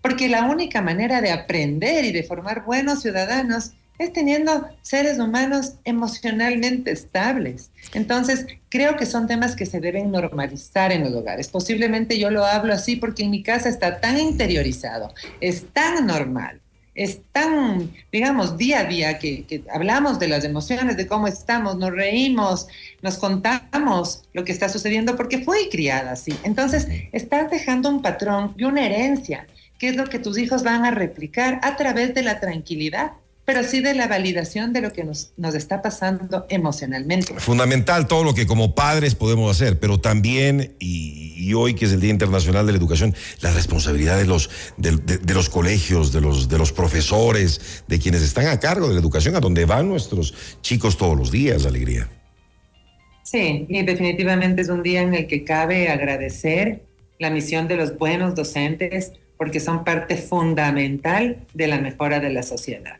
porque 0.00 0.28
la 0.28 0.44
única 0.44 0.82
manera 0.82 1.20
de 1.20 1.30
aprender 1.30 2.04
y 2.04 2.12
de 2.12 2.22
formar 2.22 2.64
buenos 2.64 3.02
ciudadanos 3.02 3.72
es 3.98 4.12
teniendo 4.12 4.68
seres 4.82 5.18
humanos 5.18 5.74
emocionalmente 5.84 6.92
estables. 6.92 7.70
Entonces, 7.94 8.46
creo 8.68 8.96
que 8.96 9.06
son 9.06 9.26
temas 9.26 9.56
que 9.56 9.66
se 9.66 9.80
deben 9.80 10.10
normalizar 10.10 10.92
en 10.92 11.02
los 11.02 11.12
hogares. 11.12 11.48
Posiblemente 11.48 12.18
yo 12.18 12.30
lo 12.30 12.44
hablo 12.44 12.72
así 12.72 12.96
porque 12.96 13.24
en 13.24 13.30
mi 13.30 13.42
casa 13.42 13.68
está 13.68 14.00
tan 14.00 14.18
interiorizado, 14.18 15.12
es 15.40 15.66
tan 15.72 16.06
normal, 16.06 16.60
es 16.94 17.20
tan, 17.32 17.92
digamos, 18.10 18.56
día 18.56 18.80
a 18.80 18.84
día 18.84 19.18
que, 19.18 19.62
hablamos 19.72 20.18
de 20.18 20.28
las 20.28 20.44
emociones, 20.44 20.96
de 20.96 21.06
cómo 21.06 21.28
estamos, 21.28 21.76
nos 21.76 21.92
reímos, 21.92 22.66
nos 23.02 23.18
contamos 23.18 24.24
lo 24.32 24.44
que 24.44 24.52
está 24.52 24.68
sucediendo 24.68 25.16
porque 25.16 25.38
fui 25.38 25.68
criada 25.70 26.12
así. 26.12 26.34
Entonces, 26.42 26.88
estás 27.12 27.50
dejando 27.50 27.88
un 27.88 28.02
patrón 28.02 28.54
y 28.56 28.64
una 28.64 28.84
herencia 28.84 29.46
qué 29.78 29.88
es 29.88 29.96
lo 29.96 30.06
que 30.06 30.18
tus 30.18 30.38
hijos 30.38 30.62
van 30.62 30.84
a 30.84 30.90
replicar 30.90 31.60
a 31.62 31.76
través 31.76 32.14
de 32.14 32.22
la 32.22 32.40
tranquilidad, 32.40 33.12
pero 33.44 33.64
sí 33.64 33.80
de 33.80 33.94
la 33.94 34.08
validación 34.08 34.74
de 34.74 34.82
lo 34.82 34.92
que 34.92 35.04
nos, 35.04 35.32
nos 35.38 35.54
está 35.54 35.80
pasando 35.80 36.44
emocionalmente. 36.50 37.32
Fundamental 37.38 38.06
todo 38.06 38.22
lo 38.22 38.34
que 38.34 38.46
como 38.46 38.74
padres 38.74 39.14
podemos 39.14 39.50
hacer, 39.50 39.78
pero 39.78 39.98
también, 39.98 40.74
y, 40.78 41.54
hoy 41.54 41.72
que 41.72 41.86
es 41.86 41.92
el 41.92 42.00
Día 42.00 42.10
Internacional 42.10 42.66
de 42.66 42.72
la 42.72 42.78
Educación, 42.78 43.14
la 43.40 43.50
responsabilidad 43.54 44.18
de 44.18 44.26
los, 44.26 44.50
de, 44.76 45.32
los 45.32 45.48
colegios, 45.48 46.12
de 46.12 46.20
los, 46.20 46.50
de 46.50 46.58
los 46.58 46.72
profesores, 46.72 47.84
de 47.88 47.98
quienes 47.98 48.20
están 48.20 48.48
a 48.48 48.60
cargo 48.60 48.86
de 48.86 48.94
la 48.94 49.00
educación, 49.00 49.34
a 49.34 49.40
donde 49.40 49.64
van 49.64 49.88
nuestros 49.88 50.34
chicos 50.60 50.98
todos 50.98 51.16
los 51.16 51.30
días, 51.30 51.64
alegría. 51.64 52.06
Sí, 53.22 53.64
y 53.66 53.82
definitivamente 53.82 54.60
es 54.60 54.68
un 54.68 54.82
día 54.82 55.00
en 55.00 55.14
el 55.14 55.26
que 55.26 55.44
cabe 55.44 55.88
agradecer 55.88 56.82
la 57.18 57.30
misión 57.30 57.66
de 57.66 57.76
los 57.76 57.96
buenos 57.96 58.34
docentes, 58.34 59.12
porque 59.38 59.60
son 59.60 59.84
parte 59.84 60.16
fundamental 60.16 61.38
de 61.54 61.68
la 61.68 61.80
mejora 61.80 62.20
de 62.20 62.30
la 62.30 62.42
sociedad. 62.42 62.96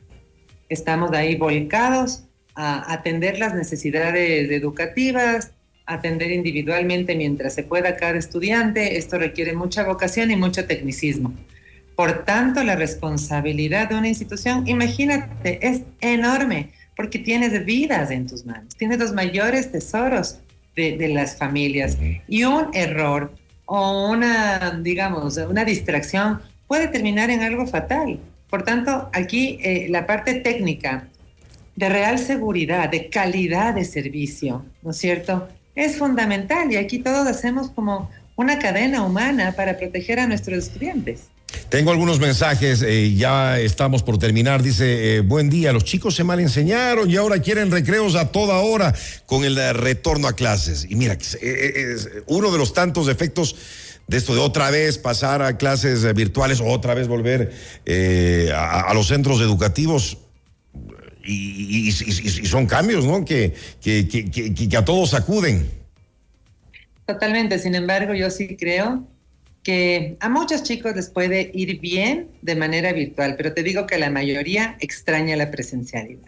Estamos 0.69 1.13
ahí 1.13 1.37
volcados 1.37 2.25
a 2.55 2.93
atender 2.93 3.39
las 3.39 3.55
necesidades 3.55 4.51
educativas, 4.51 5.53
atender 5.85 6.31
individualmente 6.31 7.17
mientras 7.17 7.55
se 7.55 7.65
pueda 7.65 7.97
cada 7.97 8.19
estudiante. 8.19 8.97
Esto 8.97 9.19
requiere 9.19 9.53
mucha 9.55 9.85
vocación 9.85 10.31
y 10.31 10.37
mucho 10.37 10.67
tecnicismo. 10.67 11.35
Por 11.97 12.25
tanto, 12.25 12.63
la 12.63 12.77
responsabilidad 12.77 13.89
de 13.89 13.97
una 13.97 14.09
institución, 14.09 14.69
imagínate, 14.69 15.67
es 15.67 15.83
enorme, 16.01 16.71
porque 16.95 17.19
tienes 17.19 17.65
vidas 17.65 18.11
en 18.13 18.27
tus 18.27 18.45
manos, 18.45 18.77
tienes 18.77 18.99
los 18.99 19.13
mayores 19.13 19.73
tesoros 19.73 20.39
de, 20.77 20.97
de 20.97 21.09
las 21.09 21.37
familias. 21.37 21.99
Y 22.29 22.45
un 22.45 22.69
error 22.73 23.33
o 23.71 24.11
una, 24.11 24.81
digamos, 24.83 25.37
una 25.37 25.63
distracción 25.63 26.41
puede 26.67 26.89
terminar 26.89 27.29
en 27.29 27.43
algo 27.43 27.67
fatal. 27.67 28.19
Por 28.49 28.63
tanto, 28.63 29.11
aquí 29.13 29.59
eh, 29.63 29.89
la 29.91 30.07
parte 30.07 30.35
técnica 30.35 31.07
de 31.77 31.89
real 31.91 32.19
seguridad, 32.19 32.89
de 32.89 33.11
calidad 33.11 33.75
de 33.75 33.85
servicio, 33.85 34.65
¿no 34.83 34.91
es 34.91 34.97
cierto? 34.97 35.49
Es 35.75 35.99
fundamental 35.99 36.73
y 36.73 36.77
aquí 36.77 36.99
todos 36.99 37.27
hacemos 37.29 37.69
como 37.71 38.11
una 38.37 38.59
cadena 38.59 39.03
humana 39.03 39.53
para 39.53 39.77
proteger 39.77 40.19
a 40.19 40.27
nuestros 40.27 40.59
estudiantes. 40.59 41.29
Tengo 41.69 41.91
algunos 41.91 42.19
mensajes, 42.19 42.81
eh, 42.81 43.15
ya 43.15 43.61
estamos 43.61 44.03
por 44.03 44.19
terminar. 44.19 44.63
Dice, 44.63 45.17
eh, 45.17 45.21
buen 45.21 45.51
día, 45.51 45.71
los 45.71 45.85
chicos 45.85 46.15
se 46.15 46.25
mal 46.25 46.41
enseñaron 46.41 47.11
y 47.11 47.17
ahora 47.17 47.43
quieren 47.43 47.71
recreos 47.71 48.15
a 48.15 48.33
toda 48.33 48.57
hora 48.61 48.95
con 49.27 49.45
el 49.45 49.59
eh, 49.59 49.75
retorno 49.75 50.29
a 50.29 50.33
clases. 50.33 50.87
Y 50.89 50.97
mira, 50.97 51.13
es 51.13 52.09
uno 52.27 52.51
de 52.51 52.57
los 52.57 52.73
tantos 52.73 53.09
efectos 53.09 53.55
de 54.07 54.17
esto 54.17 54.35
de 54.35 54.41
otra 54.41 54.71
vez 54.71 54.97
pasar 54.97 55.43
a 55.43 55.59
clases 55.59 56.15
virtuales, 56.15 56.63
otra 56.65 56.95
vez 56.95 57.07
volver 57.07 57.53
a, 58.55 58.91
los 58.95 59.09
centros 59.09 59.43
educativos. 59.43 60.17
Y, 61.23 61.93
son 61.93 62.67
cambios, 62.67 63.05
¿no? 63.05 63.27
Que, 63.27 63.53
que, 63.83 64.09
que 64.09 64.77
a 64.79 64.85
todos 64.87 65.13
acuden. 65.13 65.71
Totalmente, 67.05 67.59
sin 67.59 67.75
embargo, 67.75 68.15
yo 68.15 68.31
sí 68.31 68.57
creo 68.57 69.07
que 69.69 70.17
a 70.21 70.31
muchos 70.31 70.63
chicos 70.63 70.97
les 70.97 71.11
puede 71.11 71.51
ir 71.53 71.79
bien 71.79 72.31
de 72.41 72.57
manera 72.57 72.91
virtual, 72.95 73.35
pero 73.37 73.53
te 73.53 73.63
digo 73.63 73.87
que 73.87 73.99
la 73.99 74.09
mayoría 74.09 74.79
extraña 74.81 75.37
la 75.37 75.51
presencialidad. 75.51 76.27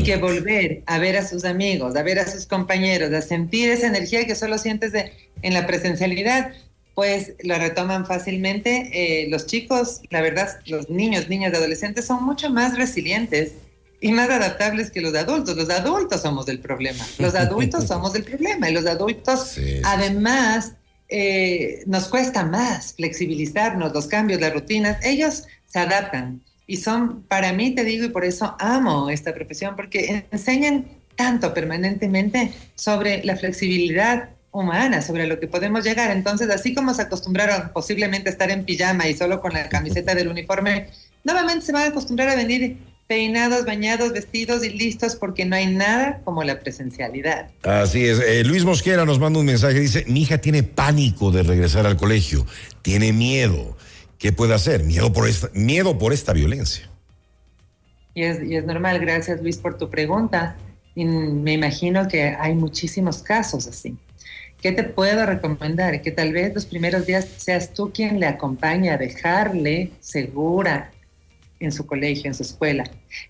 Y 0.00 0.02
que 0.02 0.16
volver 0.16 0.82
a 0.86 0.98
ver 0.98 1.16
a 1.16 1.24
sus 1.24 1.44
amigos, 1.44 1.94
a 1.94 2.02
ver 2.02 2.18
a 2.18 2.26
sus 2.26 2.44
compañeros, 2.44 3.12
a 3.12 3.22
sentir 3.22 3.70
esa 3.70 3.86
energía 3.86 4.26
que 4.26 4.34
solo 4.34 4.58
sientes 4.58 4.90
de, 4.90 5.12
en 5.42 5.54
la 5.54 5.64
presencialidad, 5.64 6.54
pues 6.96 7.34
lo 7.44 7.56
retoman 7.56 8.04
fácilmente. 8.04 8.90
Eh, 8.92 9.28
los 9.28 9.46
chicos, 9.46 10.00
la 10.10 10.20
verdad, 10.20 10.48
los 10.66 10.90
niños, 10.90 11.28
niñas, 11.28 11.54
adolescentes 11.54 12.04
son 12.04 12.24
mucho 12.24 12.50
más 12.50 12.76
resilientes 12.76 13.52
y 14.00 14.10
más 14.10 14.28
adaptables 14.28 14.90
que 14.90 15.00
los 15.00 15.14
adultos. 15.14 15.56
Los 15.56 15.70
adultos 15.70 16.20
somos 16.20 16.48
el 16.48 16.58
problema. 16.58 17.06
Los 17.18 17.36
adultos 17.36 17.84
somos 17.86 18.16
el 18.16 18.24
problema. 18.24 18.68
Y 18.68 18.72
los 18.72 18.86
adultos, 18.86 19.56
además, 19.84 20.72
eh, 21.14 21.82
nos 21.86 22.08
cuesta 22.08 22.42
más 22.44 22.94
flexibilizarnos, 22.94 23.92
los 23.92 24.06
cambios, 24.06 24.40
las 24.40 24.54
rutinas, 24.54 24.96
ellos 25.04 25.44
se 25.66 25.78
adaptan 25.78 26.40
y 26.66 26.78
son, 26.78 27.24
para 27.24 27.52
mí 27.52 27.74
te 27.74 27.84
digo, 27.84 28.06
y 28.06 28.08
por 28.08 28.24
eso 28.24 28.56
amo 28.58 29.10
esta 29.10 29.34
profesión, 29.34 29.76
porque 29.76 30.24
enseñan 30.30 30.86
tanto 31.14 31.52
permanentemente 31.52 32.52
sobre 32.76 33.22
la 33.24 33.36
flexibilidad 33.36 34.30
humana, 34.52 35.02
sobre 35.02 35.26
lo 35.26 35.38
que 35.38 35.48
podemos 35.48 35.84
llegar. 35.84 36.10
Entonces, 36.10 36.48
así 36.48 36.74
como 36.74 36.94
se 36.94 37.02
acostumbraron 37.02 37.72
posiblemente 37.74 38.30
a 38.30 38.32
estar 38.32 38.50
en 38.50 38.64
pijama 38.64 39.06
y 39.06 39.14
solo 39.14 39.40
con 39.42 39.52
la 39.52 39.68
camiseta 39.68 40.14
del 40.14 40.28
uniforme, 40.28 40.88
nuevamente 41.24 41.66
se 41.66 41.72
van 41.72 41.84
a 41.84 41.86
acostumbrar 41.88 42.30
a 42.30 42.36
venir 42.36 42.78
peinados, 43.12 43.66
bañados, 43.66 44.10
vestidos 44.14 44.64
y 44.64 44.70
listos 44.70 45.16
porque 45.16 45.44
no 45.44 45.54
hay 45.54 45.66
nada 45.66 46.22
como 46.24 46.42
la 46.44 46.60
presencialidad. 46.60 47.50
Así 47.62 48.06
es. 48.06 48.18
Eh, 48.20 48.42
Luis 48.42 48.64
Mosquera 48.64 49.04
nos 49.04 49.18
manda 49.18 49.38
un 49.38 49.44
mensaje, 49.44 49.80
dice, 49.80 50.06
mi 50.08 50.22
hija 50.22 50.38
tiene 50.38 50.62
pánico 50.62 51.30
de 51.30 51.42
regresar 51.42 51.86
al 51.86 51.98
colegio, 51.98 52.46
tiene 52.80 53.12
miedo. 53.12 53.76
¿Qué 54.16 54.32
puede 54.32 54.54
hacer? 54.54 54.84
Miedo 54.84 55.12
por 55.12 55.28
esta, 55.28 55.50
miedo 55.52 55.98
por 55.98 56.14
esta 56.14 56.32
violencia. 56.32 56.88
Y 58.14 58.22
es, 58.22 58.42
y 58.42 58.56
es 58.56 58.64
normal, 58.64 58.98
gracias 58.98 59.42
Luis 59.42 59.58
por 59.58 59.76
tu 59.76 59.90
pregunta. 59.90 60.56
Y 60.94 61.04
me 61.04 61.52
imagino 61.52 62.08
que 62.08 62.34
hay 62.40 62.54
muchísimos 62.54 63.22
casos 63.22 63.66
así. 63.66 63.94
¿Qué 64.62 64.72
te 64.72 64.84
puedo 64.84 65.26
recomendar? 65.26 66.00
Que 66.00 66.12
tal 66.12 66.32
vez 66.32 66.54
los 66.54 66.64
primeros 66.64 67.04
días 67.04 67.28
seas 67.36 67.74
tú 67.74 67.92
quien 67.92 68.18
le 68.18 68.26
acompañe 68.26 68.88
a 68.88 68.96
dejarle 68.96 69.90
segura 70.00 70.92
en 71.64 71.72
su 71.72 71.86
colegio, 71.86 72.28
en 72.28 72.34
su 72.34 72.42
escuela, 72.42 72.84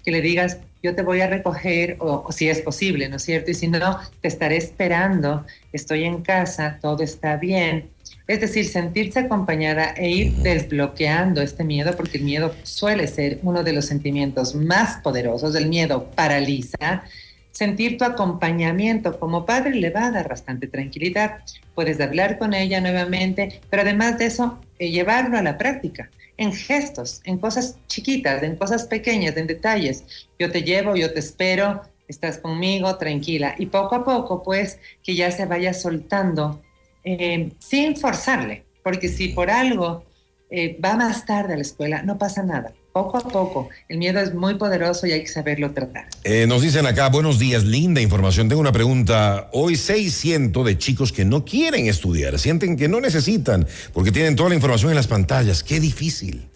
que 0.05 0.11
le 0.11 0.21
digas, 0.21 0.59
yo 0.83 0.95
te 0.95 1.03
voy 1.03 1.21
a 1.21 1.29
recoger, 1.29 1.97
o, 2.01 2.31
si 2.33 2.49
es 2.49 2.61
posible, 2.61 3.09
¿no 3.09 3.17
es 3.17 3.23
cierto? 3.23 3.51
Y 3.51 3.55
si 3.55 3.69
no, 3.69 3.99
te 4.21 4.29
estaré 4.29 4.57
esperando, 4.57 5.47
estoy 5.73 6.05
en 6.05 6.23
casa, 6.23 6.79
todo 6.81 7.03
está 7.03 7.37
bien. 7.37 7.91
Es 8.27 8.41
decir, 8.41 8.67
sentirse 8.67 9.21
acompañada 9.21 9.93
e 9.97 10.11
ir 10.11 10.33
desbloqueando 10.37 11.41
este 11.41 11.65
miedo, 11.65 11.95
porque 11.97 12.19
el 12.19 12.25
miedo 12.25 12.55
suele 12.63 13.07
ser 13.07 13.39
uno 13.43 13.63
de 13.63 13.73
los 13.73 13.87
sentimientos 13.87 14.55
más 14.55 14.97
poderosos, 15.03 15.55
el 15.55 15.69
miedo 15.69 16.11
paraliza, 16.15 17.05
sentir 17.53 17.99
tu 17.99 18.05
acompañamiento 18.05 19.19
como 19.21 19.47
padre 19.47 19.75
le 19.75 19.91
va 19.91 20.07
a 20.07 20.11
dar 20.11 20.29
bastante 20.29 20.67
tranquilidad. 20.67 21.39
Puedes 21.75 22.01
hablar 22.01 22.39
con 22.39 22.55
ella 22.55 22.81
nuevamente, 22.81 23.61
pero 23.71 23.83
además 23.83 24.19
de 24.19 24.27
eso, 24.27 24.59
eh, 24.79 24.91
llevarlo 24.91 25.39
a 25.39 25.43
la 25.43 25.59
práctica, 25.59 26.11
en 26.37 26.53
gestos, 26.53 27.21
en 27.25 27.39
cosas 27.39 27.77
chiquitas, 27.87 28.43
en 28.43 28.57
cosas 28.57 28.87
pequeñas, 28.87 29.37
en 29.37 29.47
detalles. 29.47 30.05
Yo 30.39 30.51
te 30.51 30.63
llevo, 30.63 30.97
yo 30.97 31.13
te 31.13 31.21
espero, 31.21 31.83
estás 32.09 32.39
conmigo, 32.39 32.97
tranquila. 32.97 33.55
Y 33.59 33.67
poco 33.67 33.95
a 33.95 34.05
poco, 34.05 34.43
pues, 34.43 34.79
que 35.03 35.15
ya 35.15 35.31
se 35.31 35.47
vaya 35.47 35.75
soltando 35.75 36.63
eh, 37.05 37.53
sin 37.59 37.97
forzarle, 37.97 38.65
porque 38.83 39.09
si 39.09 39.29
por 39.29 39.51
algo 39.51 40.05
eh, 40.51 40.79
va 40.83 40.95
más 40.95 41.27
tarde 41.27 41.55
a 41.55 41.57
la 41.57 41.63
escuela, 41.63 42.03
no 42.03 42.19
pasa 42.19 42.43
nada 42.43 42.73
poco 42.93 43.17
a 43.17 43.21
poco. 43.21 43.69
El 43.89 43.99
miedo 43.99 44.21
es 44.21 44.35
muy 44.35 44.55
poderoso 44.55 45.07
y 45.07 45.13
hay 45.13 45.23
que 45.23 45.29
saberlo 45.29 45.73
tratar. 45.73 46.07
Eh, 46.25 46.47
nos 46.47 46.63
dicen 46.63 46.87
acá, 46.87 47.09
buenos 47.09 47.39
días, 47.39 47.65
linda 47.65 48.01
información. 48.01 48.49
Tengo 48.49 48.61
una 48.61 48.73
pregunta. 48.73 49.49
Hoy 49.53 49.77
600 49.77 50.65
de 50.65 50.79
chicos 50.79 51.13
que 51.13 51.25
no 51.25 51.45
quieren 51.45 51.87
estudiar, 51.87 52.39
sienten 52.39 52.77
que 52.77 52.89
no 52.89 53.01
necesitan 53.01 53.67
porque 53.93 54.13
tienen 54.13 54.37
toda 54.37 54.51
la 54.51 54.55
información 54.55 54.91
en 54.91 54.97
las 54.97 55.07
pantallas. 55.07 55.63
Qué 55.63 55.81
difícil. 55.81 56.49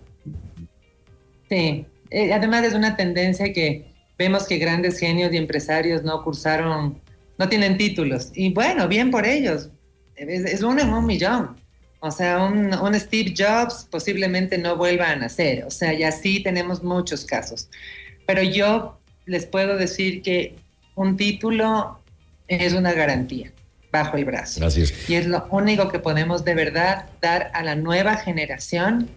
Sí, 1.49 1.87
eh, 2.11 2.33
además 2.33 2.65
es 2.65 2.75
una 2.75 2.97
tendencia 2.97 3.53
que 3.53 3.93
vemos 4.19 4.45
que 4.45 4.59
grandes 4.59 4.99
genios 4.99 5.33
y 5.33 5.37
empresarios 5.37 6.03
no 6.03 6.23
cursaron, 6.23 7.01
no 7.39 7.49
tienen 7.49 7.79
títulos. 7.79 8.31
Y 8.35 8.53
bueno, 8.53 8.89
bien 8.89 9.11
por 9.11 9.27
ellos. 9.27 9.71
es 10.17 10.63
uno 10.63 10.81
en 10.83 10.93
un 10.93 11.07
millón. 11.07 11.66
O 12.01 12.11
sea, 12.11 12.45
un, 12.45 12.95
Steve 12.95 13.35
Jobs 13.37 13.87
posiblemente 13.91 14.59
no 14.59 14.77
vuelva 14.77 15.11
a 15.11 15.17
nacer. 15.17 15.65
O 15.65 15.71
sea, 15.71 15.93
ya 15.93 16.13
sí 16.13 16.43
tenemos 16.43 16.83
muchos 16.83 17.25
casos. 17.25 17.69
Pero 18.27 18.43
yo 18.43 18.99
les 19.25 19.47
puedo 19.47 19.77
decir 19.77 20.23
que 20.23 20.57
un 20.95 21.17
título 21.17 22.01
es 22.49 22.75
una 22.75 22.93
garantía 22.93 23.53
bajo 23.91 24.17
el 24.17 24.25
brazo. 24.25 24.61
Y 25.09 25.15
es 25.15 25.27
lo 25.27 25.47
único 25.51 25.89
que 25.89 25.99
podemos 25.99 26.45
de 26.45 26.55
verdad 26.55 27.07
dar 27.21 27.51
a 27.55 27.63
la 27.63 27.75
nueva 27.75 28.17
generación 28.17 29.09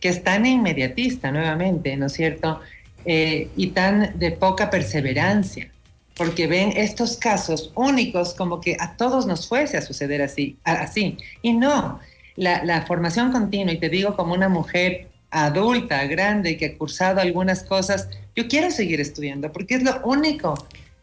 que 0.00 0.08
es 0.08 0.22
tan 0.22 0.44
inmediatista 0.44 1.30
nuevamente, 1.30 1.96
¿no 1.96 2.06
es 2.06 2.12
cierto? 2.12 2.60
Eh, 3.06 3.48
y 3.56 3.68
tan 3.68 4.18
de 4.18 4.32
poca 4.32 4.68
perseverancia, 4.68 5.70
porque 6.14 6.46
ven 6.46 6.72
estos 6.76 7.16
casos 7.16 7.72
únicos 7.74 8.34
como 8.34 8.60
que 8.60 8.76
a 8.78 8.96
todos 8.96 9.26
nos 9.26 9.48
fuese 9.48 9.76
a 9.76 9.82
suceder 9.82 10.20
así, 10.20 10.58
así. 10.64 11.16
Y 11.40 11.54
no, 11.54 12.00
la, 12.36 12.84
formación 12.86 13.32
continua, 13.32 13.72
y 13.72 13.78
te 13.78 13.88
digo 13.88 14.16
como 14.16 14.34
una 14.34 14.48
mujer 14.48 15.08
adulta, 15.30 16.04
grande, 16.06 16.56
que 16.56 16.66
ha 16.66 16.78
cursado 16.78 17.20
algunas 17.20 17.64
cosas, 17.64 18.08
yo 18.36 18.48
quiero 18.48 18.70
seguir 18.70 19.00
estudiando 19.00 19.52
porque 19.52 19.76
es 19.76 19.82
lo 19.82 20.00
único 20.04 20.54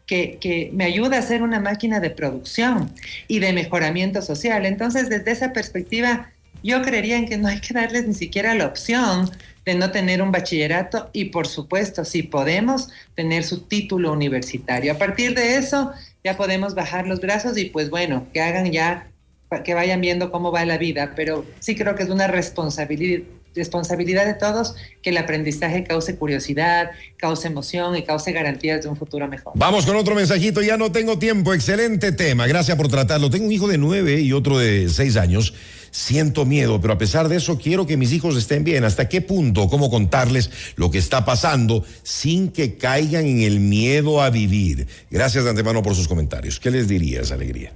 que, 0.05 0.37
que, 0.39 0.69
me 0.73 0.85
ayuda 0.85 1.17
a 1.17 1.21
ser 1.21 1.41
una 1.41 1.59
máquina 1.59 1.99
de 1.99 2.09
producción 2.09 2.93
y 3.27 3.39
de 3.39 3.53
mejoramiento 3.53 4.21
social. 4.21 4.65
Entonces, 4.65 5.09
desde 5.09 5.31
esa 5.31 5.53
perspectiva, 5.53 6.29
yo 6.63 6.81
creería 6.81 7.17
en 7.17 7.27
que 7.27 7.37
no 7.37 7.47
hay 7.47 7.59
que 7.59 7.73
darles 7.73 8.07
ni 8.07 8.13
siquiera 8.13 8.53
la 8.55 8.67
opción 8.67 9.29
de 9.65 9.75
no 9.75 9.91
tener 9.91 10.21
un 10.21 10.31
bachillerato 10.31 11.09
y, 11.13 11.25
por 11.25 11.47
supuesto, 11.47 12.03
si 12.03 12.23
podemos, 12.23 12.89
tener 13.15 13.43
su 13.43 13.61
título 13.61 14.11
universitario. 14.11 14.91
A 14.91 14.97
partir 14.97 15.35
de 15.35 15.57
eso, 15.57 15.91
ya 16.23 16.35
podemos 16.35 16.75
bajar 16.75 17.07
los 17.07 17.21
brazos 17.21 17.57
y, 17.57 17.65
pues 17.65 17.89
bueno, 17.89 18.27
que 18.33 18.41
hagan 18.41 18.71
ya 18.71 19.10
que 19.59 19.73
vayan 19.73 19.99
viendo 19.99 20.31
cómo 20.31 20.51
va 20.51 20.63
la 20.63 20.77
vida, 20.77 21.11
pero 21.13 21.43
sí 21.59 21.75
creo 21.75 21.95
que 21.95 22.03
es 22.03 22.09
una 22.09 22.27
responsabilidad 22.27 23.23
responsabilidad 23.53 24.25
de 24.25 24.33
todos 24.33 24.75
que 25.01 25.09
el 25.09 25.17
aprendizaje 25.17 25.83
cause 25.83 26.15
curiosidad, 26.15 26.91
cause 27.17 27.49
emoción 27.49 27.97
y 27.97 28.03
cause 28.03 28.31
garantías 28.31 28.81
de 28.81 28.87
un 28.87 28.95
futuro 28.95 29.27
mejor. 29.27 29.51
Vamos 29.57 29.85
con 29.85 29.97
otro 29.97 30.15
mensajito, 30.15 30.61
ya 30.61 30.77
no 30.77 30.93
tengo 30.93 31.19
tiempo, 31.19 31.53
excelente 31.53 32.13
tema, 32.13 32.47
gracias 32.47 32.77
por 32.77 32.87
tratarlo. 32.87 33.29
Tengo 33.29 33.47
un 33.47 33.51
hijo 33.51 33.67
de 33.67 33.77
nueve 33.77 34.21
y 34.21 34.31
otro 34.31 34.57
de 34.57 34.87
seis 34.87 35.17
años, 35.17 35.53
siento 35.91 36.45
miedo, 36.45 36.79
pero 36.79 36.93
a 36.93 36.97
pesar 36.97 37.27
de 37.27 37.35
eso 37.35 37.57
quiero 37.57 37.85
que 37.85 37.97
mis 37.97 38.13
hijos 38.13 38.37
estén 38.37 38.63
bien. 38.63 38.85
¿Hasta 38.85 39.09
qué 39.09 39.19
punto? 39.19 39.67
¿Cómo 39.67 39.89
contarles 39.89 40.49
lo 40.77 40.89
que 40.89 40.97
está 40.99 41.25
pasando 41.25 41.83
sin 42.03 42.53
que 42.53 42.77
caigan 42.77 43.25
en 43.25 43.41
el 43.41 43.59
miedo 43.59 44.21
a 44.21 44.29
vivir? 44.29 44.87
Gracias 45.09 45.43
de 45.43 45.49
antemano 45.49 45.83
por 45.83 45.93
sus 45.93 46.07
comentarios. 46.07 46.57
¿Qué 46.57 46.71
les 46.71 46.87
dirías, 46.87 47.33
Alegría? 47.33 47.73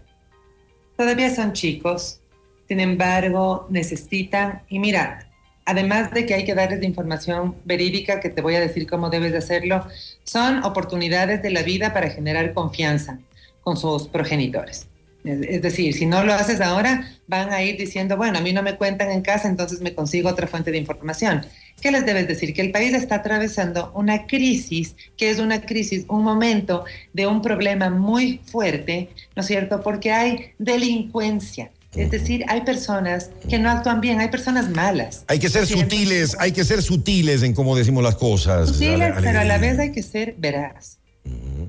Todavía 0.98 1.34
son 1.34 1.54
chicos, 1.54 2.20
sin 2.68 2.80
embargo, 2.80 3.68
necesitan, 3.70 4.64
y 4.70 4.80
mira, 4.80 5.30
además 5.66 6.12
de 6.12 6.26
que 6.26 6.34
hay 6.34 6.46
que 6.46 6.56
darles 6.56 6.84
información 6.84 7.56
verídica, 7.66 8.20
que 8.20 8.30
te 8.30 8.42
voy 8.42 8.56
a 8.56 8.60
decir 8.60 8.88
cómo 8.88 9.10
debes 9.10 9.32
de 9.32 9.40
hacerlo, 9.40 9.86
son 10.24 10.64
oportunidades 10.64 11.42
de 11.42 11.52
la 11.52 11.64
vida 11.64 11.94
para 11.94 12.10
generar 12.10 12.54
confianza 12.54 13.20
con 13.62 13.78
sus 13.78 14.08
progenitores. 14.08 14.88
Es 15.26 15.62
decir, 15.62 15.94
si 15.94 16.06
no 16.06 16.24
lo 16.24 16.34
haces 16.34 16.62
ahora, 16.62 17.12
van 17.28 17.52
a 17.52 17.64
ir 17.64 17.78
diciendo, 17.78 18.16
bueno, 18.16 18.38
a 18.38 18.42
mí 18.42 18.54
no 18.54 18.62
me 18.62 18.76
cuentan 18.76 19.12
en 19.12 19.22
casa, 19.22 19.48
entonces 19.48 19.82
me 19.82 19.96
consigo 19.96 20.30
otra 20.30 20.48
fuente 20.48 20.72
de 20.72 20.78
información. 20.78 21.46
¿Qué 21.82 21.92
les 21.92 22.06
debes 22.06 22.28
decir? 22.28 22.54
Que 22.54 22.62
el 22.62 22.72
país 22.72 22.94
está 22.94 23.16
atravesando 23.16 23.92
una 23.96 24.28
crisis, 24.28 24.96
que 25.18 25.30
es 25.30 25.40
una 25.40 25.62
crisis, 25.62 26.06
un 26.08 26.24
momento 26.24 26.86
de 27.14 27.28
un 27.28 27.42
problema 27.42 27.90
muy 27.90 28.40
fuerte, 28.46 29.10
¿no 29.36 29.42
es 29.42 29.48
cierto? 29.48 29.82
Porque 29.82 30.12
hay 30.12 30.54
delincuencia. 30.60 31.72
Es 31.96 32.12
decir, 32.12 32.44
hay 32.50 32.62
personas 32.62 33.32
que 33.50 33.58
no 33.58 33.70
actúan 33.70 34.02
bien, 34.02 34.20
hay 34.20 34.28
personas 34.28 34.70
malas. 34.70 35.24
Hay 35.28 35.40
que 35.40 35.50
ser 35.50 35.66
sutiles, 35.66 36.36
hay 36.40 36.52
que 36.52 36.66
ser 36.66 36.82
sutiles 36.82 37.42
en 37.42 37.54
cómo 37.54 37.76
decimos 37.76 38.04
las 38.04 38.16
cosas. 38.16 38.70
Sutiles, 38.70 39.14
pero 39.22 39.40
a 39.40 39.46
la 39.46 39.58
vez 39.58 39.80
hay 39.80 39.92
que 39.92 40.04
ser 40.04 40.36
veraz. 40.38 41.00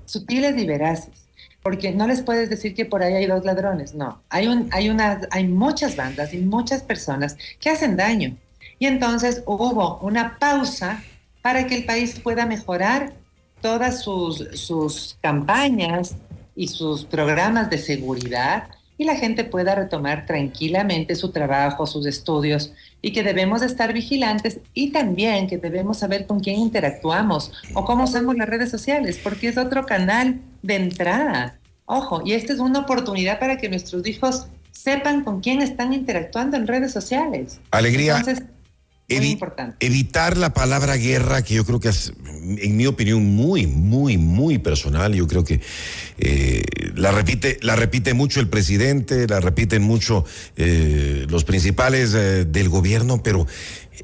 Sutiles 0.04 0.56
y 0.58 0.66
veraces. 0.66 1.25
Porque 1.66 1.90
no 1.90 2.06
les 2.06 2.22
puedes 2.22 2.48
decir 2.48 2.76
que 2.76 2.84
por 2.84 3.02
ahí 3.02 3.14
hay 3.14 3.26
dos 3.26 3.44
ladrones, 3.44 3.92
no. 3.92 4.22
Hay, 4.28 4.46
un, 4.46 4.68
hay, 4.70 4.88
una, 4.88 5.22
hay 5.32 5.48
muchas 5.48 5.96
bandas 5.96 6.32
y 6.32 6.38
muchas 6.38 6.80
personas 6.80 7.36
que 7.58 7.70
hacen 7.70 7.96
daño 7.96 8.36
y 8.78 8.86
entonces 8.86 9.42
hubo 9.46 9.98
una 9.98 10.38
pausa 10.38 11.02
para 11.42 11.66
que 11.66 11.74
el 11.74 11.84
país 11.84 12.20
pueda 12.20 12.46
mejorar 12.46 13.14
todas 13.60 14.00
sus, 14.00 14.46
sus 14.52 15.18
campañas 15.20 16.14
y 16.54 16.68
sus 16.68 17.04
programas 17.04 17.68
de 17.68 17.78
seguridad 17.78 18.68
y 18.96 19.04
la 19.04 19.16
gente 19.16 19.42
pueda 19.42 19.74
retomar 19.74 20.24
tranquilamente 20.24 21.16
su 21.16 21.30
trabajo, 21.30 21.84
sus 21.84 22.06
estudios 22.06 22.72
y 23.02 23.12
que 23.12 23.22
debemos 23.22 23.62
estar 23.62 23.92
vigilantes 23.92 24.60
y 24.72 24.90
también 24.90 25.46
que 25.48 25.58
debemos 25.58 25.98
saber 25.98 26.26
con 26.26 26.40
quién 26.40 26.60
interactuamos 26.60 27.52
o 27.74 27.84
cómo 27.84 28.04
usamos 28.04 28.36
las 28.36 28.48
redes 28.48 28.70
sociales, 28.70 29.18
porque 29.22 29.48
es 29.48 29.58
otro 29.58 29.84
canal 29.84 30.40
de 30.66 30.76
entrada. 30.76 31.58
Ojo, 31.84 32.22
y 32.24 32.32
esta 32.32 32.52
es 32.52 32.58
una 32.58 32.80
oportunidad 32.80 33.38
para 33.38 33.56
que 33.56 33.68
nuestros 33.68 34.06
hijos 34.06 34.48
sepan 34.72 35.24
con 35.24 35.40
quién 35.40 35.62
están 35.62 35.92
interactuando 35.92 36.56
en 36.56 36.66
redes 36.66 36.92
sociales. 36.92 37.60
Alegría 37.70 38.22
evitar 39.08 40.36
la 40.36 40.52
palabra 40.52 40.96
guerra, 40.96 41.42
que 41.42 41.54
yo 41.54 41.64
creo 41.64 41.78
que 41.78 41.88
es, 41.88 42.12
en 42.42 42.76
mi 42.76 42.86
opinión, 42.86 43.24
muy, 43.24 43.66
muy, 43.66 44.18
muy 44.18 44.58
personal. 44.58 45.14
Yo 45.14 45.26
creo 45.28 45.44
que 45.44 45.60
eh, 46.18 46.64
la, 46.94 47.12
repite, 47.12 47.58
la 47.62 47.76
repite 47.76 48.14
mucho 48.14 48.40
el 48.40 48.48
presidente, 48.48 49.26
la 49.28 49.40
repiten 49.40 49.82
mucho 49.82 50.24
eh, 50.56 51.26
los 51.28 51.44
principales 51.44 52.14
eh, 52.14 52.44
del 52.44 52.68
gobierno, 52.68 53.22
pero 53.22 53.46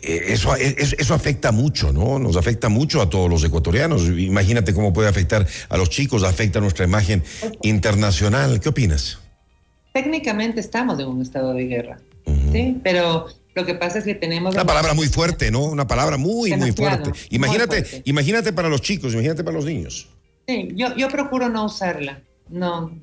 eso, 0.01 0.55
eso, 0.57 1.15
afecta 1.15 1.53
mucho, 1.53 1.93
¿no? 1.93 2.19
Nos 2.19 2.37
afecta 2.37 2.69
mucho 2.69 3.03
a 3.03 3.11
todos 3.11 3.29
los 3.29 3.45
ecuatorianos. 3.45 4.09
Imagínate 4.09 4.73
cómo 4.73 4.93
puede 4.93 5.09
afectar 5.09 5.47
a 5.69 5.77
los 5.77 5.91
chicos, 5.91 6.23
afecta 6.23 6.61
nuestra 6.61 6.85
imagen 6.85 7.23
internacional. 7.63 8.61
¿Qué 8.61 8.71
opinas? 8.71 9.19
Técnicamente 9.93 10.61
estamos 10.61 10.99
en 10.99 11.07
un 11.07 11.21
estado 11.21 11.53
de 11.53 11.67
guerra, 11.67 12.01
¿sí? 12.53 12.81
Pero 12.83 13.27
lo 13.55 13.67
que 13.67 13.75
pasa 13.75 13.99
es 13.99 14.05
que 14.05 14.15
tenemos... 14.15 14.55
Una 14.55 14.65
palabra 14.65 14.95
muy 14.95 15.09
fuerte, 15.09 15.51
¿no? 15.51 15.65
Una 15.65 15.87
palabra 15.87 16.17
muy, 16.17 16.57
muy 16.57 16.73
fuerte. 16.73 17.13
Imagínate, 17.31 18.03
imagínate 18.05 18.53
para 18.53 18.69
los 18.69 18.81
chicos, 18.81 19.13
imagínate 19.13 19.45
para 19.45 19.57
los 19.57 19.67
niños. 19.67 20.09
Sí, 20.49 20.71
yo, 20.75 20.97
yo 20.97 21.09
procuro 21.09 21.49
no 21.51 21.67
usarla. 21.67 22.23
No, 22.49 22.99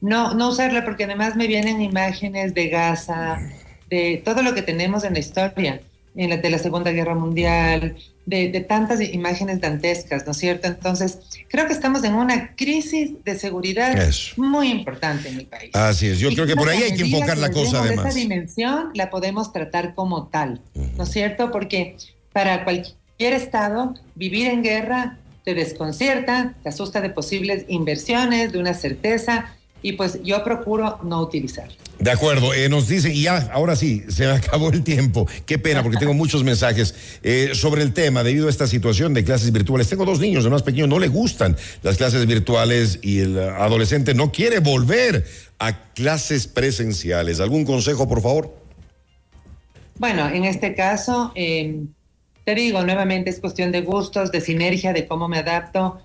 no, 0.00 0.34
no 0.34 0.50
usarla 0.50 0.84
porque 0.84 1.04
además 1.04 1.36
me 1.36 1.46
vienen 1.46 1.80
imágenes 1.80 2.54
de 2.54 2.68
Gaza, 2.68 3.40
de 3.88 4.20
todo 4.22 4.42
lo 4.42 4.54
que 4.54 4.62
tenemos 4.62 5.04
en 5.04 5.14
la 5.14 5.18
historia 5.18 5.80
en 6.14 6.30
la, 6.30 6.36
de 6.36 6.50
la 6.50 6.58
Segunda 6.58 6.90
Guerra 6.90 7.14
Mundial, 7.14 7.96
de, 8.26 8.64
tantas 8.68 9.00
imágenes 9.00 9.60
dantescas, 9.60 10.24
¿no 10.26 10.32
es 10.32 10.38
cierto? 10.38 10.68
Entonces, 10.68 11.18
creo 11.48 11.66
que 11.66 11.72
estamos 11.72 12.04
en 12.04 12.14
una 12.14 12.54
crisis 12.54 13.12
de 13.24 13.38
seguridad 13.38 13.96
muy 14.36 14.68
importante 14.68 15.28
en 15.28 15.40
el 15.40 15.46
país. 15.46 15.70
Así 15.74 16.08
es, 16.08 16.18
yo 16.18 16.30
creo 16.30 16.46
que 16.46 16.56
por 16.56 16.68
ahí 16.68 16.82
hay 16.82 16.94
que 16.94 17.02
enfocar 17.02 17.38
la 17.38 17.50
cosa 17.50 17.82
además. 17.82 18.06
Esa 18.06 18.18
dimensión 18.18 18.90
la 18.94 19.10
podemos 19.10 19.52
tratar 19.52 19.94
como 19.94 20.28
tal, 20.28 20.60
¿no 20.96 21.04
es 21.04 21.10
cierto? 21.10 21.50
Porque 21.50 21.96
para 22.32 22.64
cualquier 22.64 22.96
Estado, 23.18 23.94
vivir 24.14 24.48
en 24.48 24.62
guerra 24.62 25.18
te 25.44 25.54
desconcierta, 25.54 26.54
te 26.62 26.68
asusta 26.68 27.00
de 27.00 27.10
posibles 27.10 27.64
inversiones, 27.68 28.52
de 28.52 28.58
una 28.58 28.74
certeza, 28.74 29.56
y 29.82 29.92
pues 29.92 30.22
yo 30.22 30.42
procuro 30.44 30.98
no 31.02 31.20
utilizar. 31.20 31.68
De 31.98 32.10
acuerdo, 32.10 32.54
eh, 32.54 32.68
nos 32.68 32.88
dicen, 32.88 33.12
y 33.12 33.22
ya, 33.22 33.50
ahora 33.52 33.76
sí, 33.76 34.04
se 34.08 34.26
me 34.26 34.32
acabó 34.36 34.70
el 34.70 34.82
tiempo. 34.82 35.26
Qué 35.46 35.58
pena, 35.58 35.82
porque 35.82 35.98
tengo 35.98 36.14
muchos 36.14 36.42
mensajes 36.44 36.94
eh, 37.22 37.50
sobre 37.54 37.82
el 37.82 37.92
tema, 37.92 38.22
debido 38.22 38.46
a 38.46 38.50
esta 38.50 38.66
situación 38.66 39.14
de 39.14 39.24
clases 39.24 39.52
virtuales. 39.52 39.88
Tengo 39.88 40.04
dos 40.04 40.20
niños, 40.20 40.44
de 40.44 40.50
más 40.50 40.62
pequeños, 40.62 40.88
no 40.88 40.98
le 40.98 41.08
gustan 41.08 41.56
las 41.82 41.96
clases 41.96 42.26
virtuales 42.26 42.98
y 43.02 43.20
el 43.20 43.38
adolescente 43.38 44.14
no 44.14 44.32
quiere 44.32 44.60
volver 44.60 45.26
a 45.58 45.92
clases 45.92 46.46
presenciales. 46.46 47.40
¿Algún 47.40 47.64
consejo, 47.64 48.08
por 48.08 48.22
favor? 48.22 48.56
Bueno, 49.98 50.28
en 50.28 50.44
este 50.44 50.74
caso, 50.74 51.32
em, 51.34 51.88
te 52.44 52.54
digo, 52.54 52.82
nuevamente 52.82 53.30
es 53.30 53.38
cuestión 53.38 53.70
de 53.70 53.82
gustos, 53.82 54.32
de 54.32 54.40
sinergia, 54.40 54.92
de 54.92 55.06
cómo 55.06 55.28
me 55.28 55.38
adapto. 55.38 56.00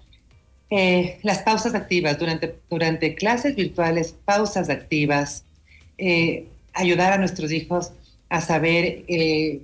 Eh, 0.69 1.19
las 1.23 1.39
pausas 1.39 1.75
activas 1.75 2.19
durante, 2.19 2.55
durante 2.69 3.15
clases 3.15 3.55
virtuales, 3.55 4.13
pausas 4.25 4.69
activas, 4.69 5.45
eh, 5.97 6.47
ayudar 6.73 7.13
a 7.13 7.17
nuestros 7.17 7.51
hijos 7.51 7.91
a 8.29 8.41
saber, 8.41 9.05
eh, 9.07 9.61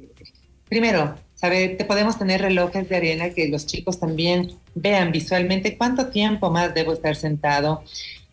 primero, 0.69 1.15
saber, 1.35 1.75
te 1.77 1.83
podemos 1.83 2.17
tener 2.17 2.41
relojes 2.41 2.87
de 2.87 2.95
arena 2.95 3.29
que 3.31 3.49
los 3.49 3.65
chicos 3.65 3.99
también 3.99 4.53
vean 4.75 5.11
visualmente 5.11 5.77
cuánto 5.77 6.07
tiempo 6.07 6.49
más 6.49 6.73
debo 6.73 6.93
estar 6.93 7.15
sentado, 7.17 7.83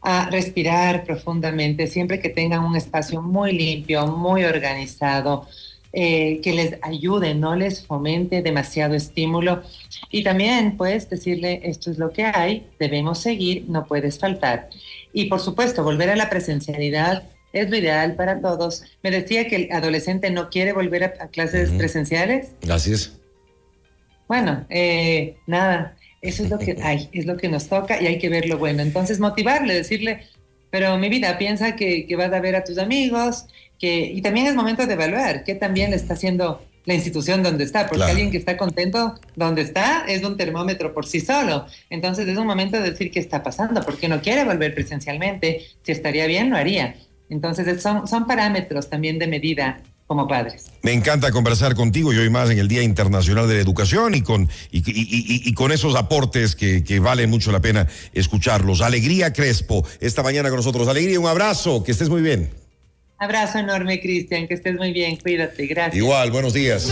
a 0.03 0.31
respirar 0.31 1.05
profundamente, 1.05 1.87
siempre 1.89 2.21
que 2.21 2.31
tengan 2.31 2.65
un 2.65 2.77
espacio 2.77 3.21
muy 3.21 3.53
limpio, 3.53 4.07
muy 4.07 4.45
organizado, 4.45 5.47
eh, 5.92 6.40
que 6.42 6.53
les 6.53 6.76
ayude, 6.83 7.35
no 7.35 7.57
les 7.57 7.85
fomente 7.85 8.42
demasiado 8.42 8.94
estímulo. 8.94 9.62
Y 10.11 10.22
también, 10.22 10.76
pues, 10.76 11.11
decirle, 11.11 11.61
esto 11.64 11.90
es 11.90 11.98
lo 11.98 12.12
que 12.12 12.24
hay, 12.24 12.66
debemos 12.79 13.18
seguir, 13.18 13.64
no 13.68 13.87
puedes 13.87 14.18
faltar. 14.18 14.70
Y 15.12 15.26
por 15.26 15.40
supuesto, 15.40 15.83
volver 15.83 16.11
a 16.11 16.16
la 16.16 16.31
presencialidad 16.31 17.24
es 17.53 17.68
lo 17.68 17.76
ideal 17.76 18.14
para 18.14 18.40
todos. 18.40 18.85
Me 19.03 19.11
decía 19.11 19.48
que 19.48 19.57
el 19.57 19.72
adolescente 19.72 20.31
no 20.31 20.50
quiere 20.50 20.72
volver 20.72 21.05
a, 21.05 21.12
clases 21.29 21.70
presenciales. 21.70 22.53
Así 22.70 22.92
es. 22.92 23.18
Bueno, 24.29 24.64
eh, 24.70 25.37
nada, 25.48 25.96
eso 26.22 26.44
es 26.44 26.50
lo 26.50 26.59
que 26.59 26.76
hay, 26.83 27.09
es 27.12 27.26
lo 27.26 27.37
que 27.37 27.48
nos 27.48 27.68
toca 27.68 28.00
y 28.00 28.07
hay 28.07 28.18
que 28.18 28.29
ver 28.29 28.48
lo 28.48 28.59
bueno. 28.59 28.83
Entonces, 28.83 29.18
motivarle, 29.18 29.74
decirle, 29.74 30.26
pero 30.70 30.96
mi 30.98 31.09
vida, 31.09 31.37
piensa 31.37 31.74
que, 31.74 32.07
que 32.07 32.16
vas 32.16 32.33
a 32.33 32.40
ver 32.40 32.55
a 32.55 32.62
tus 32.62 32.79
amigos, 32.79 33.46
que, 33.81 34.12
y 34.12 34.21
también 34.21 34.47
es 34.47 34.55
momento 34.55 34.87
de 34.87 34.93
evaluar 34.93 35.43
qué 35.43 35.55
también 35.55 35.90
le 35.90 35.97
está 35.97 36.14
haciendo 36.14 36.62
la 36.85 36.95
institución 36.95 37.43
donde 37.43 37.64
está, 37.64 37.88
porque 37.88 38.05
alguien 38.05 38.31
que 38.31 38.37
está 38.37 38.57
contento 38.57 39.14
donde 39.37 39.62
está 39.62 40.05
es 40.07 40.23
un 40.23 40.37
termómetro 40.37 40.93
por 40.93 41.07
sí 41.07 41.21
solo. 41.21 41.66
Entonces 41.88 42.29
es 42.29 42.37
un 42.38 42.47
momento 42.47 42.79
de 42.81 42.90
decir 42.90 43.11
qué 43.11 43.21
está 43.21 43.43
pasando, 43.43 43.83
porque 43.83 44.09
no 44.09 44.21
quiere 44.21 44.45
volver 44.45 44.75
presencialmente, 44.75 45.66
si 45.83 45.93
estaría 45.93 46.27
bien, 46.27 46.51
lo 46.51 46.57
haría. 46.57 46.97
Entonces 47.29 47.83
son, 47.83 48.07
son 48.07 48.27
parámetros 48.27 48.90
también 48.90 49.19
de 49.19 49.27
medida 49.27 49.81
como 50.07 50.27
padres. 50.27 50.66
Me 50.83 50.93
encanta 50.93 51.31
conversar 51.31 51.77
contigo 51.77 52.12
y 52.12 52.19
hoy 52.19 52.31
más 52.31 52.51
en 52.51 52.59
el 52.59 52.66
Día 52.66 52.83
Internacional 52.83 53.47
de 53.47 53.55
la 53.55 53.61
Educación 53.61 54.14
y 54.16 54.23
con, 54.23 54.49
y, 54.73 55.55
con 55.55 55.71
esos 55.71 55.95
aportes 55.95 56.57
que, 56.57 56.83
que 56.83 56.99
vale 56.99 57.29
mucho 57.29 57.53
la 57.53 57.61
pena 57.61 57.87
escucharlos. 58.12 58.81
Alegría 58.81 59.33
Crespo, 59.33 59.87
esta 60.01 60.25
mañana 60.25 60.49
con 60.49 60.57
nosotros. 60.57 60.88
Alegría, 60.88 61.21
un 61.21 61.29
abrazo, 61.29 61.85
que 61.85 61.93
estés 61.93 62.09
muy 62.09 62.23
bien. 62.23 62.60
Abrazo 63.23 63.59
enorme, 63.59 64.01
Cristian, 64.01 64.49
que 64.49 64.55
estés 64.55 64.77
muy 64.77 64.93
bien, 64.93 65.17
cuídate, 65.17 65.67
gracias. 65.67 65.97
Igual, 65.97 66.31
buenos 66.31 66.55
días. 66.55 66.89